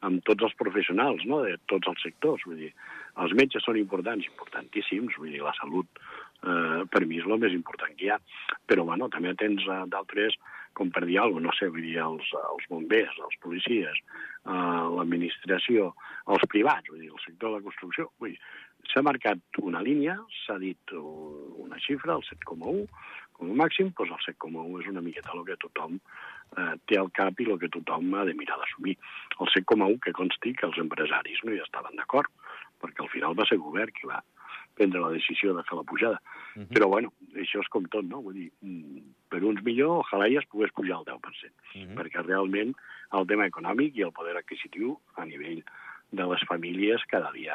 amb 0.00 0.22
tots 0.24 0.42
els 0.42 0.54
professionals, 0.54 1.24
no?, 1.24 1.42
de 1.42 1.56
tots 1.66 1.86
els 1.88 2.02
sectors, 2.02 2.42
vull 2.44 2.58
dir, 2.58 2.72
els 3.22 3.32
metges 3.32 3.64
són 3.64 3.76
importants, 3.76 4.26
importantíssims, 4.26 5.16
vull 5.16 5.30
dir, 5.30 5.42
la 5.42 5.54
salut 5.60 5.86
eh, 6.42 6.82
per 6.90 7.06
mi 7.06 7.20
és 7.20 7.26
el 7.26 7.38
més 7.38 7.54
important 7.56 7.94
que 7.96 8.06
hi 8.06 8.10
ha. 8.10 8.18
Però, 8.66 8.84
bueno, 8.84 9.08
també 9.08 9.34
tens 9.34 9.62
eh, 9.62 9.82
d'altres, 9.92 10.36
com 10.76 10.92
per 10.92 11.06
dir 11.08 11.18
alguna 11.22 11.48
cosa, 11.48 11.48
no 11.48 11.58
sé, 11.58 11.72
vull 11.72 11.86
dir, 11.86 11.96
els, 12.04 12.30
els 12.52 12.68
bombers, 12.70 13.18
els 13.24 13.36
policies, 13.42 14.00
eh, 14.44 14.84
l'administració, 14.96 15.90
els 16.34 16.46
privats, 16.52 16.92
vull 16.92 17.02
dir, 17.02 17.12
el 17.12 17.22
sector 17.24 17.50
de 17.50 17.58
la 17.58 17.64
construcció. 17.64 18.10
Vull 18.20 18.34
dir, 18.34 18.40
s'ha 18.92 19.02
marcat 19.06 19.60
una 19.62 19.82
línia, 19.84 20.18
s'ha 20.44 20.58
dit 20.62 20.94
una 20.96 21.80
xifra, 21.82 22.18
el 22.18 22.26
7,1, 22.28 22.84
com 23.36 23.52
a 23.52 23.58
màxim, 23.64 23.92
doncs 23.96 24.14
el 24.16 24.34
7,1 24.34 24.80
és 24.82 24.90
una 24.92 25.04
miqueta 25.04 25.34
el 25.36 25.44
que 25.48 25.58
tothom 25.64 25.98
eh, 25.98 26.74
té 26.88 27.00
al 27.00 27.10
cap 27.16 27.40
i 27.40 27.48
el 27.50 27.60
que 27.60 27.72
tothom 27.72 28.14
ha 28.16 28.24
de 28.28 28.36
mirar 28.38 28.60
d'assumir. 28.60 28.96
El 29.40 29.52
7,1 29.52 29.98
que 30.06 30.14
consti 30.16 30.54
que 30.56 30.68
els 30.68 30.80
empresaris 30.84 31.42
no 31.44 31.52
hi 31.52 31.60
estaven 31.64 32.00
d'acord, 32.00 32.32
perquè 32.80 33.04
al 33.04 33.12
final 33.12 33.36
va 33.36 33.48
ser 33.48 33.60
govern 33.60 33.92
qui 33.96 34.08
va 34.08 34.22
prendre 34.76 35.00
la 35.00 35.10
decisió 35.14 35.54
de 35.56 35.64
fer 35.64 35.78
la 35.78 35.86
pujada. 35.88 36.20
Uh 36.54 36.62
-huh. 36.62 36.68
Però, 36.74 36.88
bueno, 36.88 37.12
això 37.34 37.60
és 37.60 37.68
com 37.68 37.84
tot, 37.88 38.04
no? 38.04 38.20
Vull 38.22 38.34
dir, 38.34 38.50
mm, 38.60 39.00
per 39.28 39.42
uns 39.44 39.62
millor, 39.62 40.04
ojalà 40.04 40.28
ja 40.32 40.40
es 40.40 40.46
pogués 40.46 40.72
pujar 40.72 40.96
al 40.98 41.04
10%, 41.04 41.54
uh 41.74 41.80
-huh. 41.80 41.94
perquè 41.96 42.22
realment 42.22 42.74
el 43.12 43.26
tema 43.26 43.46
econòmic 43.46 43.96
i 43.96 44.02
el 44.02 44.12
poder 44.12 44.36
adquisitiu 44.36 44.98
a 45.16 45.24
nivell 45.24 45.62
de 46.10 46.24
les 46.24 46.42
famílies 46.48 47.02
cada 47.08 47.32
dia, 47.32 47.54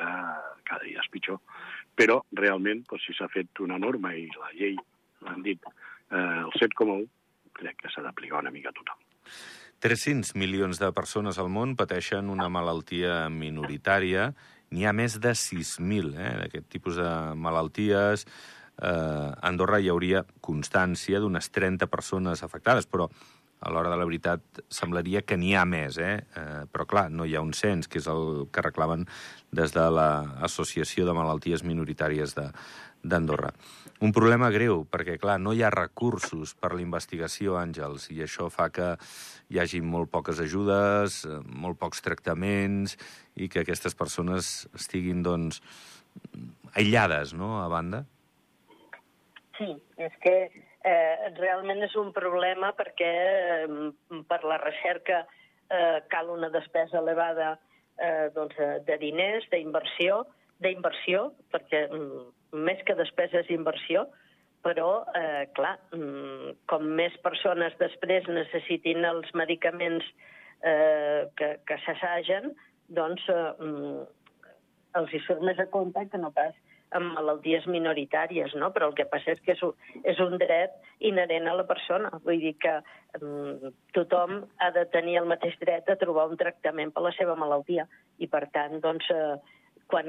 cada 0.63 0.83
dia 0.83 0.99
és 0.99 1.09
pitjor. 1.09 1.39
Però, 1.95 2.21
realment, 2.31 2.85
doncs, 2.89 3.05
si 3.05 3.13
s'ha 3.13 3.27
fet 3.27 3.59
una 3.59 3.77
norma 3.77 4.15
i 4.15 4.27
la 4.27 4.51
llei 4.53 4.75
l'han 5.21 5.41
dit 5.41 5.59
eh, 6.11 6.15
el 6.17 6.51
7,1, 6.59 7.07
crec 7.53 7.77
que 7.81 7.89
s'ha 7.89 8.01
d'aplicar 8.01 8.39
una 8.39 8.51
mica 8.51 8.69
a 8.69 8.73
tothom. 8.73 8.97
300 9.81 10.35
milions 10.37 10.77
de 10.77 10.91
persones 10.93 11.39
al 11.41 11.49
món 11.49 11.75
pateixen 11.75 12.29
una 12.29 12.49
malaltia 12.53 13.29
minoritària 13.33 14.33
N'hi 14.71 14.87
ha 14.87 14.93
més 14.95 15.17
de 15.19 15.33
6.000 15.35 16.15
eh, 16.15 16.31
d'aquest 16.43 16.69
tipus 16.71 16.97
de 16.99 17.11
malalties. 17.35 18.25
Eh, 18.79 18.87
a 18.87 19.49
Andorra 19.49 19.81
hi 19.81 19.91
hauria 19.91 20.23
constància 20.39 21.19
d'unes 21.19 21.51
30 21.51 21.89
persones 21.91 22.43
afectades, 22.47 22.87
però 22.87 23.09
a 23.61 23.69
l'hora 23.69 23.91
de 23.91 23.97
la 23.99 24.07
veritat 24.09 24.63
semblaria 24.73 25.21
que 25.21 25.37
n'hi 25.37 25.53
ha 25.53 25.65
més, 25.69 25.99
eh? 26.01 26.15
eh? 26.33 26.63
Però, 26.71 26.87
clar, 26.89 27.09
no 27.13 27.27
hi 27.29 27.35
ha 27.37 27.43
un 27.45 27.53
cens, 27.53 27.87
que 27.87 27.99
és 28.01 28.07
el 28.09 28.47
que 28.49 28.63
reclamen 28.65 29.05
des 29.53 29.75
de 29.75 29.85
l'Associació 29.93 31.05
de 31.05 31.13
Malalties 31.13 31.61
Minoritàries 31.67 32.33
d'Andorra. 32.33 33.53
Un 34.01 34.09
problema 34.09 34.47
greu, 34.49 34.79
perquè, 34.89 35.19
clar, 35.21 35.35
no 35.37 35.51
hi 35.53 35.59
ha 35.61 35.69
recursos 35.69 36.55
per 36.57 36.71
la 36.73 36.81
investigació, 36.81 37.53
Àngels, 37.59 38.07
i 38.09 38.23
això 38.25 38.47
fa 38.49 38.71
que 38.73 38.95
hi 39.53 39.59
hagi 39.61 39.81
molt 39.85 40.09
poques 40.09 40.41
ajudes, 40.41 41.19
eh, 41.29 41.37
molt 41.45 41.77
pocs 41.77 42.01
tractaments, 42.01 42.95
i 43.37 43.45
que 43.45 43.61
aquestes 43.61 43.93
persones 43.99 44.49
estiguin, 44.73 45.21
doncs, 45.21 45.61
aïllades, 46.73 47.35
no?, 47.37 47.51
a 47.61 47.69
banda. 47.69 48.01
Sí, 49.59 49.69
és 50.01 50.17
que 50.25 50.35
eh, 50.49 51.29
realment 51.37 51.85
és 51.85 51.93
un 52.01 52.09
problema 52.17 52.73
perquè 52.73 53.13
eh, 53.69 54.21
per 54.25 54.41
la 54.49 54.57
recerca 54.65 55.27
eh, 55.69 56.01
cal 56.09 56.33
una 56.33 56.49
despesa 56.49 57.03
elevada 57.05 57.53
eh, 58.01 58.31
doncs, 58.33 58.57
de 58.89 59.01
diners, 59.05 59.45
d'inversió, 59.53 60.23
d'inversió, 60.57 61.27
perquè 61.53 61.85
mm, 61.85 62.29
més 62.51 62.81
que 62.87 62.97
despesa 62.99 63.41
és 63.41 63.51
inversió, 63.53 64.07
però, 64.61 65.03
eh, 65.17 65.47
clar, 65.57 65.77
mm, 65.95 66.57
com 66.69 66.83
més 66.97 67.15
persones 67.25 67.77
després 67.79 68.27
necessitin 68.27 69.05
els 69.05 69.31
medicaments 69.33 70.05
eh, 70.61 71.27
que, 71.35 71.55
que 71.65 71.77
s'assagen, 71.85 72.51
doncs 72.89 73.25
eh, 73.29 73.53
mm, 73.57 74.03
els 74.99 75.13
hi 75.13 75.23
surt 75.25 75.41
més 75.41 75.59
a 75.59 75.69
compte 75.71 76.05
que 76.11 76.21
no 76.21 76.31
pas 76.35 76.53
amb 76.97 77.13
malalties 77.15 77.65
minoritàries, 77.71 78.53
no? 78.59 78.71
però 78.75 78.89
el 78.89 78.95
que 78.97 79.07
passa 79.07 79.31
és 79.31 79.41
que 79.45 79.53
és 79.55 79.61
un, 79.63 79.71
és 80.03 80.19
un 80.23 80.35
dret 80.41 80.73
inherent 80.99 81.47
a 81.47 81.55
la 81.55 81.65
persona. 81.69 82.11
Vull 82.25 82.41
dir 82.43 82.53
que 82.59 82.73
um, 83.21 83.71
tothom 83.95 84.41
ha 84.59 84.71
de 84.75 84.83
tenir 84.91 85.17
el 85.21 85.29
mateix 85.29 85.55
dret 85.61 85.87
a 85.89 85.97
trobar 86.01 86.27
un 86.29 86.39
tractament 86.41 86.91
per 86.91 87.05
la 87.05 87.13
seva 87.15 87.37
malaltia 87.39 87.87
i, 88.19 88.27
per 88.27 88.43
tant, 88.51 88.79
doncs, 88.83 89.07
eh, 89.15 89.60
quan 89.91 90.07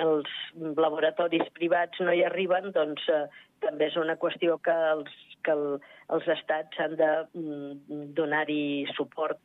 els 0.00 0.32
laboratoris 0.80 1.46
privats 1.56 2.00
no 2.00 2.14
hi 2.16 2.24
arriben, 2.26 2.70
doncs 2.76 3.04
eh, 3.12 3.26
també 3.64 3.90
és 3.90 3.98
una 4.00 4.16
qüestió 4.20 4.56
que 4.64 4.74
els, 4.94 5.12
que 5.44 5.54
el, 5.56 5.78
els 6.16 6.32
estats 6.36 6.80
han 6.80 6.96
de 7.00 7.10
mm, 7.36 8.00
donar-hi 8.16 8.88
suport, 8.96 9.40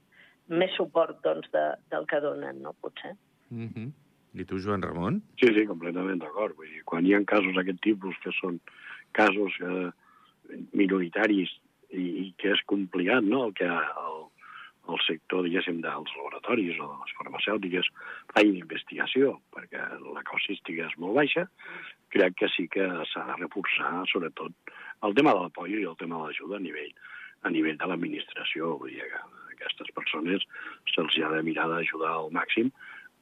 més 0.48 0.74
suport 0.80 1.22
doncs, 1.26 1.50
de, 1.54 1.66
del 1.92 2.08
que 2.10 2.22
donen, 2.24 2.62
no? 2.64 2.74
potser. 2.82 3.16
Mm 3.50 3.70
-hmm. 3.70 3.92
I 4.36 4.44
tu, 4.44 4.60
Joan 4.60 4.82
Ramon? 4.82 5.22
Sí, 5.40 5.48
sí, 5.56 5.66
completament 5.66 6.20
d'acord. 6.20 6.56
Vull 6.58 6.68
dir, 6.68 6.84
quan 6.84 7.06
hi 7.06 7.14
ha 7.16 7.24
casos 7.24 7.56
d'aquest 7.56 7.80
tipus 7.82 8.16
que 8.24 8.32
són 8.42 8.60
casos 9.16 9.54
eh, 9.62 9.92
minoritaris 10.74 11.50
i, 11.90 12.04
i 12.26 12.34
que 12.38 12.52
és 12.52 12.62
complicat, 12.66 13.24
no?, 13.24 13.46
el 13.46 13.54
que 13.54 13.66
el, 13.66 14.25
el 14.92 15.02
sector, 15.06 15.44
diguéssim, 15.46 15.82
dels 15.84 16.14
laboratoris 16.18 16.80
o 16.80 16.90
de 16.92 17.00
les 17.02 17.14
farmacèutiques 17.18 17.90
facin 18.34 18.60
investigació, 18.60 19.36
perquè 19.56 19.82
la 20.06 20.24
causística 20.28 20.86
és 20.88 20.98
molt 21.02 21.18
baixa, 21.18 21.48
crec 22.14 22.38
que 22.42 22.50
sí 22.54 22.68
que 22.72 22.86
s'ha 23.12 23.26
de 23.32 23.38
reforçar, 23.42 24.06
sobretot, 24.12 24.54
el 25.04 25.18
tema 25.18 25.34
de 25.34 25.46
l'apoio 25.46 25.82
i 25.82 25.88
el 25.90 25.98
tema 26.00 26.20
de 26.22 26.30
l'ajuda 26.30 26.60
a 26.60 26.66
nivell 26.66 26.94
a 27.46 27.52
nivell 27.54 27.78
de 27.78 27.90
l'administració. 27.90 28.76
Vull 28.82 28.96
dir 28.96 29.06
que 29.12 29.22
aquestes 29.56 29.92
persones 29.98 30.46
se'ls 30.94 31.20
ha 31.22 31.32
de 31.36 31.44
mirar 31.46 31.68
d'ajudar 31.72 32.14
al 32.16 32.32
màxim 32.34 32.72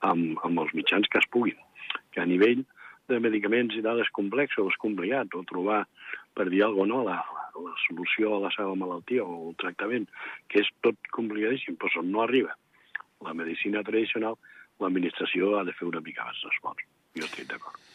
amb, 0.10 0.40
amb 0.48 0.64
els 0.64 0.74
mitjans 0.78 1.10
que 1.12 1.20
es 1.20 1.30
puguin. 1.36 1.60
Que 2.16 2.24
a 2.24 2.30
nivell 2.30 2.64
de 3.12 3.20
medicaments 3.20 3.76
i 3.76 3.84
dades 3.84 4.10
complexos, 4.16 4.72
és 4.72 4.80
complicat, 4.80 5.36
o 5.36 5.44
trobar, 5.50 5.84
per 6.34 6.50
dir 6.50 6.64
alguna 6.66 7.00
cosa, 7.00 7.16
no, 7.16 7.62
la, 7.62 7.68
la 7.68 7.76
solució 7.86 8.36
a 8.36 8.42
la 8.48 8.52
seva 8.56 8.76
malaltia 8.80 9.26
o 9.26 9.50
el 9.50 9.58
tractament, 9.62 10.10
que 10.50 10.64
és 10.64 10.72
tot 10.86 10.98
complicadíssim, 11.16 11.78
però 11.80 12.04
no 12.06 12.26
arriba 12.26 12.58
la 13.24 13.34
medicina 13.38 13.84
tradicional, 13.88 14.38
l'administració 14.84 15.56
ha 15.58 15.64
de 15.68 15.76
fer 15.78 15.88
una 15.88 16.04
mica 16.04 16.28
més 16.28 16.44
d'esforç. 16.44 16.86
Jo 17.20 17.28
estic 17.30 17.50
d'acord. 17.52 17.93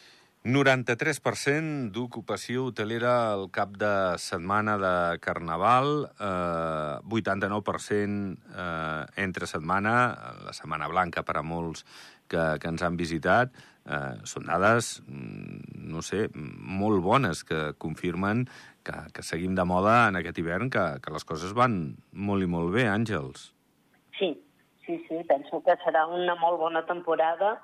93% 0.48 1.90
d'ocupació 1.92 2.70
hotelera 2.70 3.34
al 3.34 3.50
cap 3.52 3.74
de 3.76 4.16
setmana 4.16 4.78
de 4.80 4.92
Carnaval, 5.20 6.06
eh, 6.08 7.00
89% 7.04 8.38
eh, 8.56 9.04
entre 9.20 9.46
setmana, 9.46 9.92
la 10.46 10.54
Setmana 10.56 10.88
Blanca 10.88 11.20
per 11.22 11.36
a 11.36 11.44
molts 11.44 11.84
que, 12.32 12.56
que 12.62 12.72
ens 12.72 12.80
han 12.80 12.96
visitat, 12.96 13.52
eh, 13.84 14.16
són 14.24 14.48
dades, 14.48 15.02
mm, 15.04 15.84
no 15.92 16.00
sé, 16.00 16.30
molt 16.32 17.04
bones, 17.04 17.44
que 17.44 17.74
confirmen 17.76 18.46
que, 18.82 18.96
que 19.12 19.22
seguim 19.22 19.52
de 19.54 19.68
moda 19.68 20.08
en 20.08 20.16
aquest 20.16 20.40
hivern, 20.40 20.72
que, 20.72 20.86
que 21.04 21.12
les 21.12 21.28
coses 21.28 21.52
van 21.52 21.98
molt 22.12 22.48
i 22.48 22.48
molt 22.48 22.72
bé, 22.72 22.88
Àngels. 22.88 23.50
Sí, 24.16 24.32
sí, 24.86 24.96
sí, 25.10 25.20
penso 25.28 25.60
que 25.60 25.76
serà 25.84 26.08
una 26.08 26.40
molt 26.40 26.56
bona 26.56 26.86
temporada. 26.88 27.58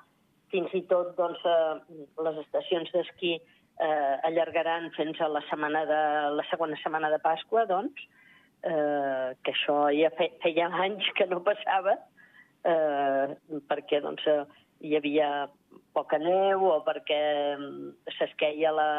Fins 0.55 0.71
i 0.71 0.85
tot 0.87 1.09
doncs, 1.17 1.41
eh, 1.43 2.03
les 2.23 2.37
estacions 2.45 2.91
d'esquí 2.93 3.33
eh, 3.35 4.15
allargaran 4.23 4.87
fins 4.95 5.19
a 5.19 5.27
la, 5.27 5.41
setmana 5.49 5.81
de, 5.89 6.01
la 6.37 6.45
segona 6.47 6.77
setmana 6.79 7.09
de 7.11 7.19
Pasqua, 7.19 7.65
doncs, 7.67 8.05
eh, 8.63 9.33
que 9.43 9.51
això 9.51 9.89
ja 9.91 10.13
fe, 10.15 10.29
feia 10.45 10.69
anys 10.85 11.09
que 11.17 11.27
no 11.27 11.41
passava, 11.43 11.97
eh, 12.63 13.35
perquè 13.67 13.99
doncs, 14.05 14.23
eh, 14.31 14.45
hi 14.85 14.95
havia 14.95 15.49
poca 15.97 16.21
neu 16.23 16.63
o 16.69 16.77
perquè 16.87 17.19
mm, 17.57 18.15
s'esqueia 18.15 18.71
la, 18.75 18.89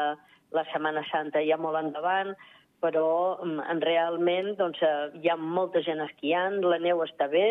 la 0.53 0.65
Setmana 0.69 1.01
Santa 1.09 1.41
ja 1.45 1.57
molt 1.57 1.81
endavant, 1.81 2.35
però 2.85 3.09
mm, 3.41 3.65
en 3.73 3.81
realment 3.81 4.53
doncs, 4.61 4.85
eh, 4.85 5.09
hi 5.17 5.33
ha 5.33 5.39
molta 5.41 5.81
gent 5.85 6.05
esquiant, 6.05 6.61
la 6.61 6.77
neu 6.85 7.01
està 7.05 7.29
bé 7.33 7.47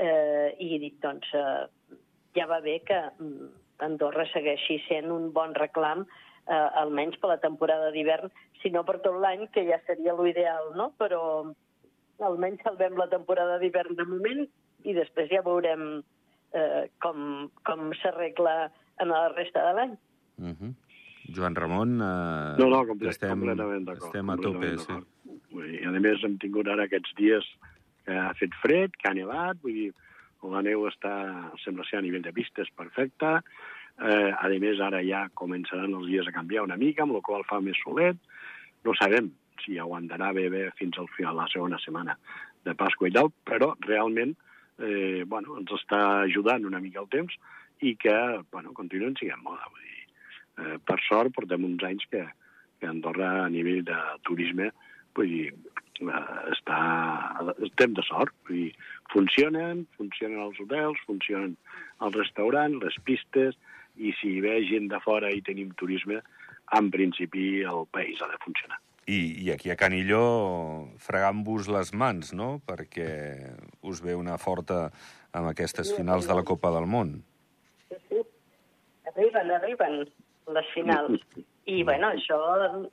eh, 0.00 0.48
i 0.56 0.92
doncs, 1.04 1.28
eh, 1.36 1.68
ja 2.36 2.46
va 2.50 2.60
bé 2.64 2.80
que 2.86 2.98
mm, 3.18 3.50
Andorra 3.86 4.26
segueixi 4.32 4.78
sent 4.86 5.10
un 5.10 5.30
bon 5.34 5.54
reclam 5.58 6.04
eh, 6.04 6.68
almenys 6.82 7.18
per 7.22 7.32
la 7.34 7.40
temporada 7.42 7.90
d'hivern, 7.94 8.30
si 8.62 8.70
no 8.70 8.84
per 8.86 8.98
tot 9.04 9.18
l'any, 9.22 9.48
que 9.54 9.64
ja 9.68 9.80
seria 9.86 10.14
l'ideal, 10.18 10.72
no? 10.78 10.92
Però 11.00 11.22
almenys 12.22 12.62
salvem 12.62 12.96
la 12.98 13.08
temporada 13.10 13.58
d'hivern 13.58 13.98
de 13.98 14.06
moment 14.06 14.46
i 14.86 14.94
després 14.94 15.30
ja 15.30 15.42
veurem 15.46 16.02
eh, 16.54 16.86
com, 17.02 17.50
com 17.66 17.90
s'arregla 18.00 18.56
en 19.02 19.12
la 19.14 19.26
resta 19.34 19.66
de 19.68 19.74
l'any. 19.78 19.98
Uh 20.38 20.46
mhm. 20.46 20.56
-huh. 20.60 20.74
Joan 21.34 21.54
Ramon, 21.54 22.00
eh, 22.02 22.56
no, 22.58 22.68
no, 22.68 22.86
comple 22.86 23.08
estem, 23.08 23.30
completament 23.30 23.84
d'acord. 23.86 24.06
Estem 24.06 24.30
a 24.30 24.36
tope, 24.36 24.78
sí. 24.78 24.92
I, 25.52 25.84
a 25.86 25.90
més, 25.90 26.24
hem 26.24 26.38
tingut 26.38 26.66
ara 26.66 26.84
aquests 26.84 27.14
dies 27.16 27.44
que 28.04 28.12
ha 28.12 28.32
fet 28.34 28.54
fred, 28.62 28.90
que 28.98 29.08
ha 29.08 29.14
nevat, 29.14 29.56
vull 29.62 29.72
dir, 29.72 29.92
la 30.50 30.62
neu 30.64 30.86
està, 30.88 31.12
sembla 31.62 31.86
ser 31.88 32.00
a 32.00 32.04
nivell 32.04 32.24
de 32.24 32.32
pistes 32.34 32.70
perfecta, 32.76 33.38
eh, 34.00 34.30
a 34.32 34.48
més, 34.62 34.80
ara 34.80 35.02
ja 35.06 35.26
començaran 35.38 35.94
els 35.94 36.08
dies 36.10 36.26
a 36.26 36.34
canviar 36.34 36.64
una 36.66 36.78
mica, 36.80 37.04
amb 37.04 37.14
la 37.16 37.22
qual 37.24 37.46
fa 37.48 37.60
més 37.60 37.78
solet, 37.84 38.18
no 38.84 38.94
sabem 38.98 39.30
si 39.62 39.78
aguantarà 39.78 40.32
bé, 40.34 40.48
bé 40.50 40.64
fins 40.78 40.98
al 40.98 41.08
final, 41.14 41.36
la 41.38 41.48
segona 41.52 41.78
setmana 41.78 42.16
de 42.66 42.74
Pasqua 42.74 43.08
i 43.08 43.14
tal, 43.14 43.30
però 43.46 43.72
realment 43.86 44.34
eh, 44.78 45.22
bueno, 45.26 45.58
ens 45.60 45.70
està 45.78 46.22
ajudant 46.22 46.66
una 46.66 46.80
mica 46.82 47.02
el 47.02 47.10
temps 47.12 47.36
i 47.82 47.94
que 47.98 48.14
bueno, 48.50 48.72
continuen 48.74 49.14
sent 49.18 49.38
moda. 49.42 49.68
Vull 49.70 49.86
dir, 49.86 50.06
eh, 50.58 50.78
per 50.82 50.98
sort, 51.06 51.34
portem 51.34 51.64
uns 51.66 51.82
anys 51.86 52.06
que, 52.10 52.24
que 52.80 52.90
Andorra 52.90 53.44
a 53.44 53.50
nivell 53.50 53.84
de 53.86 54.00
turisme 54.26 54.72
vull 55.14 55.28
dir, 55.28 55.52
està, 56.52 56.78
estem 57.66 57.94
de 57.98 58.04
sort. 58.06 58.34
Vull 58.48 58.58
dir, 58.64 58.70
funcionen, 59.12 59.84
funcionen 59.98 60.42
els 60.46 60.60
hotels, 60.62 61.00
funcionen 61.08 61.56
els 62.02 62.16
restaurants, 62.18 62.80
les 62.82 62.96
pistes, 63.06 63.58
i 63.96 64.14
si 64.20 64.38
ve 64.40 64.62
gent 64.68 64.88
de 64.88 65.00
fora 65.04 65.30
i 65.30 65.42
tenim 65.44 65.74
turisme, 65.76 66.22
en 66.72 66.88
principi 66.90 67.60
el 67.68 67.84
país 67.92 68.22
ha 68.22 68.30
de 68.30 68.40
funcionar. 68.44 68.80
I, 69.10 69.18
I 69.42 69.50
aquí 69.52 69.70
a 69.72 69.76
Canilló 69.76 70.22
fregant-vos 71.02 71.68
les 71.74 71.90
mans, 71.92 72.30
no?, 72.38 72.60
perquè 72.64 73.10
us 73.82 74.00
ve 74.04 74.14
una 74.14 74.38
forta 74.38 74.86
amb 75.34 75.50
aquestes 75.50 75.90
finals 75.96 76.28
de 76.30 76.36
la 76.38 76.44
Copa 76.46 76.70
del 76.72 76.86
Món. 76.86 77.16
Sí, 77.90 77.98
sí. 78.08 78.22
Arriben, 79.10 79.50
arriben 79.50 80.04
les 80.50 80.68
finals. 80.74 81.22
I, 81.64 81.82
bueno, 81.86 82.10
això, 82.10 82.38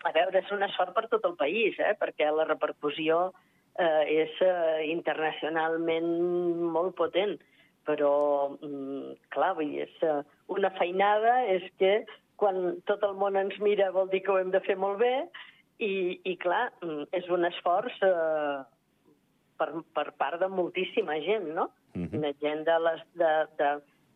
a 0.05 0.11
veure, 0.13 0.41
és 0.43 0.51
una 0.53 0.69
sort 0.75 0.93
per 0.93 1.07
tot 1.09 1.25
el 1.25 1.35
país, 1.39 1.77
eh?, 1.81 1.95
perquè 1.97 2.29
la 2.29 2.45
repercussió 2.45 3.31
eh, 3.79 4.03
és 4.25 4.41
eh, 4.45 4.85
internacionalment 4.91 6.09
molt 6.75 6.95
potent. 6.99 7.37
Però, 7.89 8.13
mm, 8.61 9.15
clar, 9.33 9.55
vull 9.57 9.71
dir, 9.73 9.87
és 9.87 10.03
eh, 10.05 10.19
una 10.53 10.69
feinada, 10.77 11.39
és 11.49 11.65
que 11.81 12.03
quan 12.39 12.77
tot 12.85 13.03
el 13.07 13.15
món 13.17 13.39
ens 13.39 13.57
mira 13.63 13.89
vol 13.95 14.11
dir 14.11 14.21
que 14.23 14.35
ho 14.35 14.37
hem 14.37 14.51
de 14.53 14.61
fer 14.67 14.77
molt 14.77 14.99
bé, 15.01 15.13
i, 15.81 16.19
i 16.27 16.35
clar, 16.37 16.67
mm, 16.83 17.09
és 17.17 17.29
un 17.33 17.47
esforç 17.49 17.97
eh, 18.05 18.59
per, 19.59 19.71
per 19.95 20.09
part 20.19 20.39
de 20.43 20.51
moltíssima 20.51 21.17
gent, 21.25 21.49
no? 21.55 21.69
Uh 21.95 22.05
-huh. 22.05 22.19
De 22.21 22.33
gent 22.43 22.63
de 22.67 22.77
les, 22.85 23.01
de, 23.17 23.31
de 23.57 23.69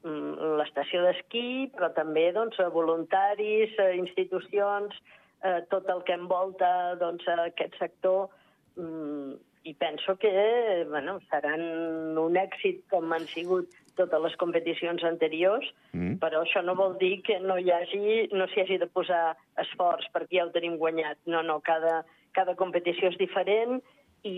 l'estació 0.03 1.03
d'esquí, 1.05 1.71
però 1.73 1.89
també 1.95 2.31
doncs, 2.35 2.57
voluntaris, 2.73 3.71
eh, 3.79 3.95
institucions, 3.95 4.95
eh, 5.43 5.61
tot 5.69 5.87
el 5.89 6.03
que 6.03 6.13
envolta 6.13 6.95
doncs, 6.99 7.27
aquest 7.27 7.77
sector, 7.79 8.29
mm, 8.75 9.33
i 9.63 9.73
penso 9.75 10.17
que 10.17 10.85
bueno, 10.89 11.19
seran 11.29 11.61
un 12.17 12.35
èxit 12.35 12.83
com 12.91 13.13
han 13.13 13.25
sigut 13.31 13.69
totes 13.95 14.21
les 14.21 14.35
competicions 14.41 15.03
anteriors, 15.03 15.65
mm. 15.93 16.17
però 16.19 16.41
això 16.43 16.63
no 16.65 16.75
vol 16.75 16.97
dir 16.99 17.21
que 17.23 17.39
no 17.39 17.57
hi 17.57 17.71
hagi, 17.71 18.27
no 18.33 18.47
s'hi 18.47 18.63
hagi 18.63 18.79
de 18.81 18.87
posar 18.87 19.37
esforç 19.61 20.09
perquè 20.11 20.39
ja 20.39 20.47
ho 20.47 20.51
tenim 20.51 20.77
guanyat. 20.81 21.19
No, 21.25 21.43
no, 21.45 21.59
cada, 21.61 22.01
cada 22.33 22.55
competició 22.59 23.11
és 23.13 23.19
diferent 23.21 23.79
i, 24.23 24.37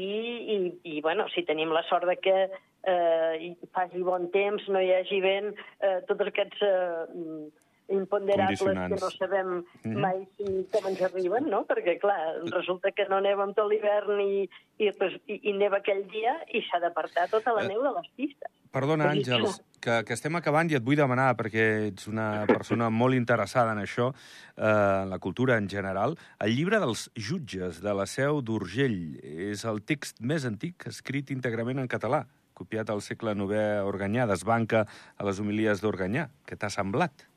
i, 0.55 0.57
i 0.95 1.01
bueno, 1.01 1.27
si 1.33 1.45
tenim 1.45 1.73
la 1.73 1.83
sort 1.89 2.07
de 2.09 2.17
que 2.17 2.37
eh, 2.85 3.53
faci 3.73 4.01
bon 4.05 4.29
temps, 4.33 4.65
no 4.69 4.81
hi 4.81 4.91
hagi 4.95 5.21
vent, 5.21 5.53
eh, 5.81 5.99
tots 6.09 6.25
aquests 6.29 6.65
eh, 6.65 7.51
imponderables 7.93 8.61
que 8.61 8.97
no 9.01 9.09
sabem 9.13 9.47
mm 9.47 9.63
-hmm. 9.83 9.97
mai 10.01 10.27
si, 10.37 10.67
com 10.71 10.87
ens 10.89 11.01
arriben, 11.01 11.49
no? 11.49 11.65
Perquè, 11.65 11.99
clar, 11.99 12.41
resulta 12.51 12.91
que 12.91 13.05
no 13.09 13.21
neva 13.21 13.43
amb 13.43 13.55
tot 13.55 13.69
l'hivern 13.69 14.19
i, 14.21 14.49
i, 14.77 14.89
i, 15.27 15.39
i 15.49 15.53
neva 15.53 15.77
aquell 15.77 16.05
dia 16.07 16.33
i 16.47 16.61
s'ha 16.61 16.79
d'apartar 16.79 17.29
tota 17.29 17.53
la 17.53 17.63
eh, 17.63 17.67
neu 17.67 17.81
de 17.83 17.91
les 17.97 18.09
pistes. 18.15 18.51
Perdona, 18.75 19.07
Àngels, 19.13 19.61
que, 19.79 20.01
que 20.03 20.15
estem 20.17 20.35
acabant 20.35 20.67
i 20.67 20.75
et 20.75 20.83
vull 20.83 20.99
demanar, 20.99 21.29
perquè 21.39 21.65
ets 21.93 22.09
una 22.11 22.43
persona 22.49 22.89
molt 22.91 23.15
interessada 23.15 23.71
en 23.71 23.79
això, 23.79 24.09
eh, 24.57 24.65
en 24.67 25.13
la 25.13 25.19
cultura 25.23 25.55
en 25.61 25.69
general. 25.71 26.17
El 26.43 26.57
llibre 26.57 26.81
dels 26.83 27.05
jutges 27.15 27.79
de 27.85 27.93
la 27.95 28.07
Seu 28.11 28.41
d'Urgell 28.43 28.97
és 29.23 29.63
el 29.71 29.79
text 29.87 30.19
més 30.19 30.43
antic 30.49 30.89
escrit 30.91 31.31
íntegrament 31.31 31.79
en 31.79 31.87
català, 31.91 32.25
copiat 32.55 32.91
al 32.91 32.99
segle 33.05 33.31
IX 33.37 33.55
a 33.61 33.85
Organyà, 33.87 34.25
desbanca 34.27 34.83
a 35.15 35.27
les 35.27 35.39
homilies 35.39 35.79
d'Organyà. 35.83 36.27
Què 36.43 36.59
t'ha 36.59 36.71
semblat? 36.73 37.29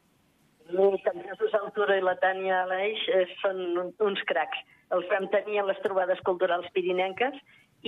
que 0.68 1.12
el 1.14 1.22
Jesús 1.24 1.54
Altura 1.56 1.94
i 1.96 2.02
la 2.04 2.16
Tània 2.20 2.64
Aleix 2.66 3.06
són 3.40 3.94
uns 4.04 4.20
cracs. 4.28 4.58
Els 4.92 5.06
vam 5.08 5.28
tenir 5.32 5.62
a 5.62 5.68
les 5.70 5.78
trobades 5.84 6.20
culturals 6.26 6.66
pirinenques 6.74 7.38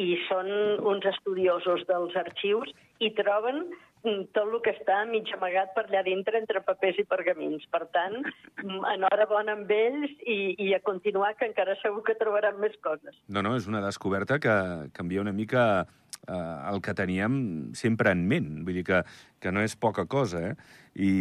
i 0.00 0.14
són 0.28 0.48
uns 0.86 1.04
estudiosos 1.10 1.84
dels 1.88 2.16
arxius 2.16 2.72
i 3.00 3.10
troben 3.16 3.62
mm, 4.04 4.26
tot 4.36 4.46
el 4.46 4.58
que 4.64 4.74
està 4.76 5.00
mig 5.08 5.28
amagat 5.34 5.72
per 5.76 5.86
allà 5.86 6.02
dintre 6.06 6.40
entre 6.40 6.62
papers 6.66 7.00
i 7.00 7.06
pergamins. 7.08 7.64
Per 7.72 7.82
tant, 7.94 8.18
mm, 8.62 8.82
enhorabona 8.94 9.56
amb 9.58 9.72
ells 9.74 10.12
i, 10.24 10.40
i 10.66 10.72
a 10.76 10.82
continuar, 10.84 11.34
que 11.38 11.48
encara 11.48 11.78
segur 11.80 12.04
que 12.06 12.18
trobaran 12.20 12.60
més 12.60 12.76
coses. 12.84 13.16
No, 13.28 13.42
no, 13.46 13.56
és 13.56 13.70
una 13.70 13.82
descoberta 13.84 14.40
que 14.42 14.54
canvia 14.96 15.24
una 15.24 15.36
mica 15.36 15.64
eh, 16.28 16.72
el 16.72 16.80
que 16.82 16.94
teníem 16.94 17.72
sempre 17.74 18.12
en 18.12 18.26
ment. 18.28 18.50
Vull 18.66 18.80
dir 18.80 18.86
que, 18.86 19.02
que 19.40 19.52
no 19.54 19.64
és 19.64 19.76
poca 19.76 20.06
cosa, 20.10 20.50
eh? 20.50 20.54
I, 20.94 21.12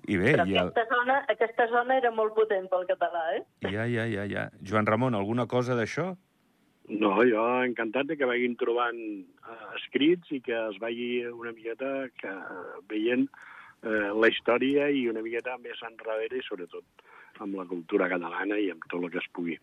i 0.00 0.16
bé... 0.16 0.34
Però 0.34 0.46
aquesta, 0.46 0.86
el... 0.86 0.90
zona, 0.94 1.20
aquesta 1.28 1.68
zona 1.70 2.00
era 2.00 2.10
molt 2.14 2.34
potent 2.38 2.66
pel 2.72 2.88
català, 2.88 3.26
eh? 3.36 3.44
Ja, 3.68 3.86
ja, 3.86 4.08
ja, 4.10 4.26
ja. 4.30 4.48
Joan 4.66 4.88
Ramon, 4.88 5.18
alguna 5.18 5.46
cosa 5.50 5.76
d'això? 5.78 6.10
No, 6.90 7.12
jo 7.22 7.44
encantat 7.62 8.08
de 8.08 8.16
que 8.18 8.26
vagin 8.26 8.56
trobant 8.58 8.98
uh, 8.98 9.70
escrits 9.78 10.32
i 10.34 10.40
que 10.42 10.56
es 10.56 10.78
vagi 10.82 11.22
una 11.30 11.54
miqueta 11.54 12.08
que, 12.18 12.32
veient 12.90 13.28
uh, 13.30 14.10
la 14.16 14.30
història 14.32 14.88
i 14.90 15.06
una 15.10 15.22
miqueta 15.22 15.54
més 15.62 15.78
enrere 15.86 16.40
i 16.40 16.46
sobretot 16.46 17.06
amb 17.40 17.54
la 17.56 17.66
cultura 17.70 18.10
catalana 18.10 18.58
i 18.58 18.70
amb 18.74 18.82
tot 18.90 19.04
el 19.04 19.12
que 19.14 19.22
es 19.22 19.30
pugui 19.32 19.56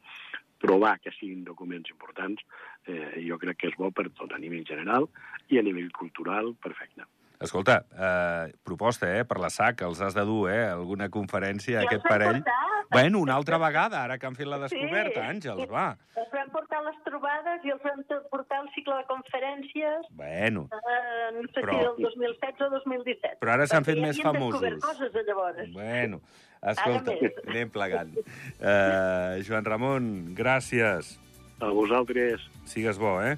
trobar 0.58 0.98
que 1.00 1.12
siguin 1.14 1.44
documents 1.46 1.92
importants, 1.94 2.42
eh, 2.88 3.22
jo 3.28 3.38
crec 3.38 3.60
que 3.62 3.70
és 3.70 3.76
bo 3.78 3.92
per 3.92 4.08
tot, 4.10 4.32
a 4.34 4.40
nivell 4.42 4.66
general 4.66 5.06
i 5.54 5.60
a 5.60 5.64
nivell 5.66 5.92
cultural, 5.94 6.56
perfecte. 6.64 7.06
Escolta, 7.40 7.84
eh, 7.94 8.54
proposta, 8.66 9.12
eh, 9.20 9.24
per 9.24 9.38
la 9.38 9.52
SAC, 9.54 9.84
els 9.86 10.02
has 10.02 10.16
de 10.16 10.26
dur, 10.26 10.50
eh, 10.50 10.66
alguna 10.72 11.10
conferència, 11.10 11.82
ja 11.82 11.86
aquest 11.86 12.02
parell. 12.02 12.42
Portar? 12.42 12.88
Bueno, 12.90 13.20
una 13.20 13.36
altra 13.36 13.58
vegada, 13.60 14.04
ara 14.04 14.18
que 14.18 14.26
han 14.26 14.36
fet 14.36 14.48
la 14.48 14.58
descoberta, 14.58 15.22
sí. 15.22 15.28
Àngels, 15.28 15.70
va. 15.70 15.98
Els 16.16 16.32
vam 16.32 16.50
portar 16.78 16.84
les 16.86 16.98
trobades 17.06 17.66
i 17.66 17.72
els 17.74 17.82
vam 17.84 18.04
portar 18.32 18.62
el 18.64 18.70
cicle 18.76 18.96
de 18.98 19.06
conferències. 19.10 20.08
Bueno. 20.12 20.68
Eh, 20.72 21.32
no 21.34 21.48
sé 21.50 21.62
però... 21.62 21.74
si 21.74 22.04
del 22.04 22.04
2016 22.06 22.62
o 22.62 22.70
2017. 22.76 23.40
Però 23.42 23.54
ara 23.54 23.68
s'han 23.68 23.88
fet 23.88 24.00
més 24.02 24.20
famosos. 24.22 24.62
Perquè 24.62 24.82
coses, 24.84 25.12
de 25.14 25.24
llavors. 25.28 25.74
Bueno, 25.74 26.22
escolta, 26.62 27.18
anem 27.48 27.74
plegant. 27.74 28.16
Uh, 28.62 29.42
Joan 29.48 29.66
Ramon, 29.66 30.10
gràcies. 30.38 31.18
A 31.60 31.72
vosaltres. 31.74 32.46
Sigues 32.70 33.00
bo, 33.02 33.18
eh? 33.22 33.38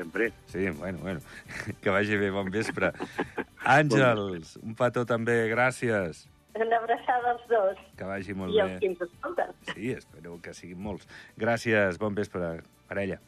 sempre. 0.00 0.30
Sí, 0.48 0.70
bueno, 0.70 0.98
bueno. 1.02 1.20
Que 1.82 1.90
vagi 1.90 2.16
bé, 2.16 2.30
bon 2.32 2.48
vespre. 2.50 2.94
Àngels, 3.78 4.56
un 4.64 4.72
petó 4.78 5.04
també, 5.04 5.42
gràcies. 5.52 6.24
Una 6.54 6.78
abraçada 6.78 7.30
als 7.36 7.42
dos. 7.48 7.82
Que 7.96 8.06
vagi 8.08 8.34
molt 8.34 8.54
I 8.54 8.58
bé. 8.58 8.58
I 8.58 8.64
els 8.64 8.80
que 8.80 8.90
ens 8.90 9.02
escolten. 9.06 9.52
Sí, 9.70 9.92
espero 9.94 10.38
que 10.42 10.54
siguin 10.56 10.80
molts. 10.82 11.06
Gràcies, 11.38 11.98
bon 12.02 12.16
vespre, 12.18 12.56
parella. 12.90 13.20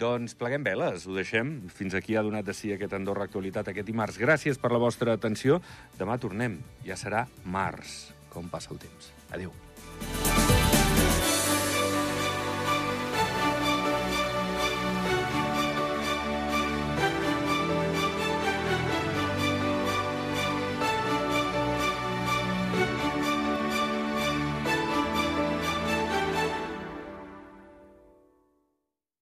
Doncs 0.00 0.36
pleguem 0.38 0.64
veles, 0.64 1.06
ho 1.06 1.14
deixem. 1.14 1.56
Fins 1.74 1.94
aquí 1.98 2.16
ha 2.16 2.24
donat 2.26 2.46
de 2.46 2.54
si 2.56 2.72
aquest 2.74 2.94
Andorra 2.96 3.26
Actualitat 3.28 3.70
aquest 3.70 3.86
dimarts. 3.86 4.20
Gràcies 4.22 4.58
per 4.58 4.72
la 4.72 4.82
vostra 4.82 5.14
atenció. 5.18 5.60
Demà 5.98 6.18
tornem. 6.22 6.60
Ja 6.86 6.98
serà 6.98 7.26
març, 7.44 8.14
com 8.34 8.48
passa 8.50 8.72
el 8.74 8.82
temps. 8.82 9.12
Adéu. 9.30 9.52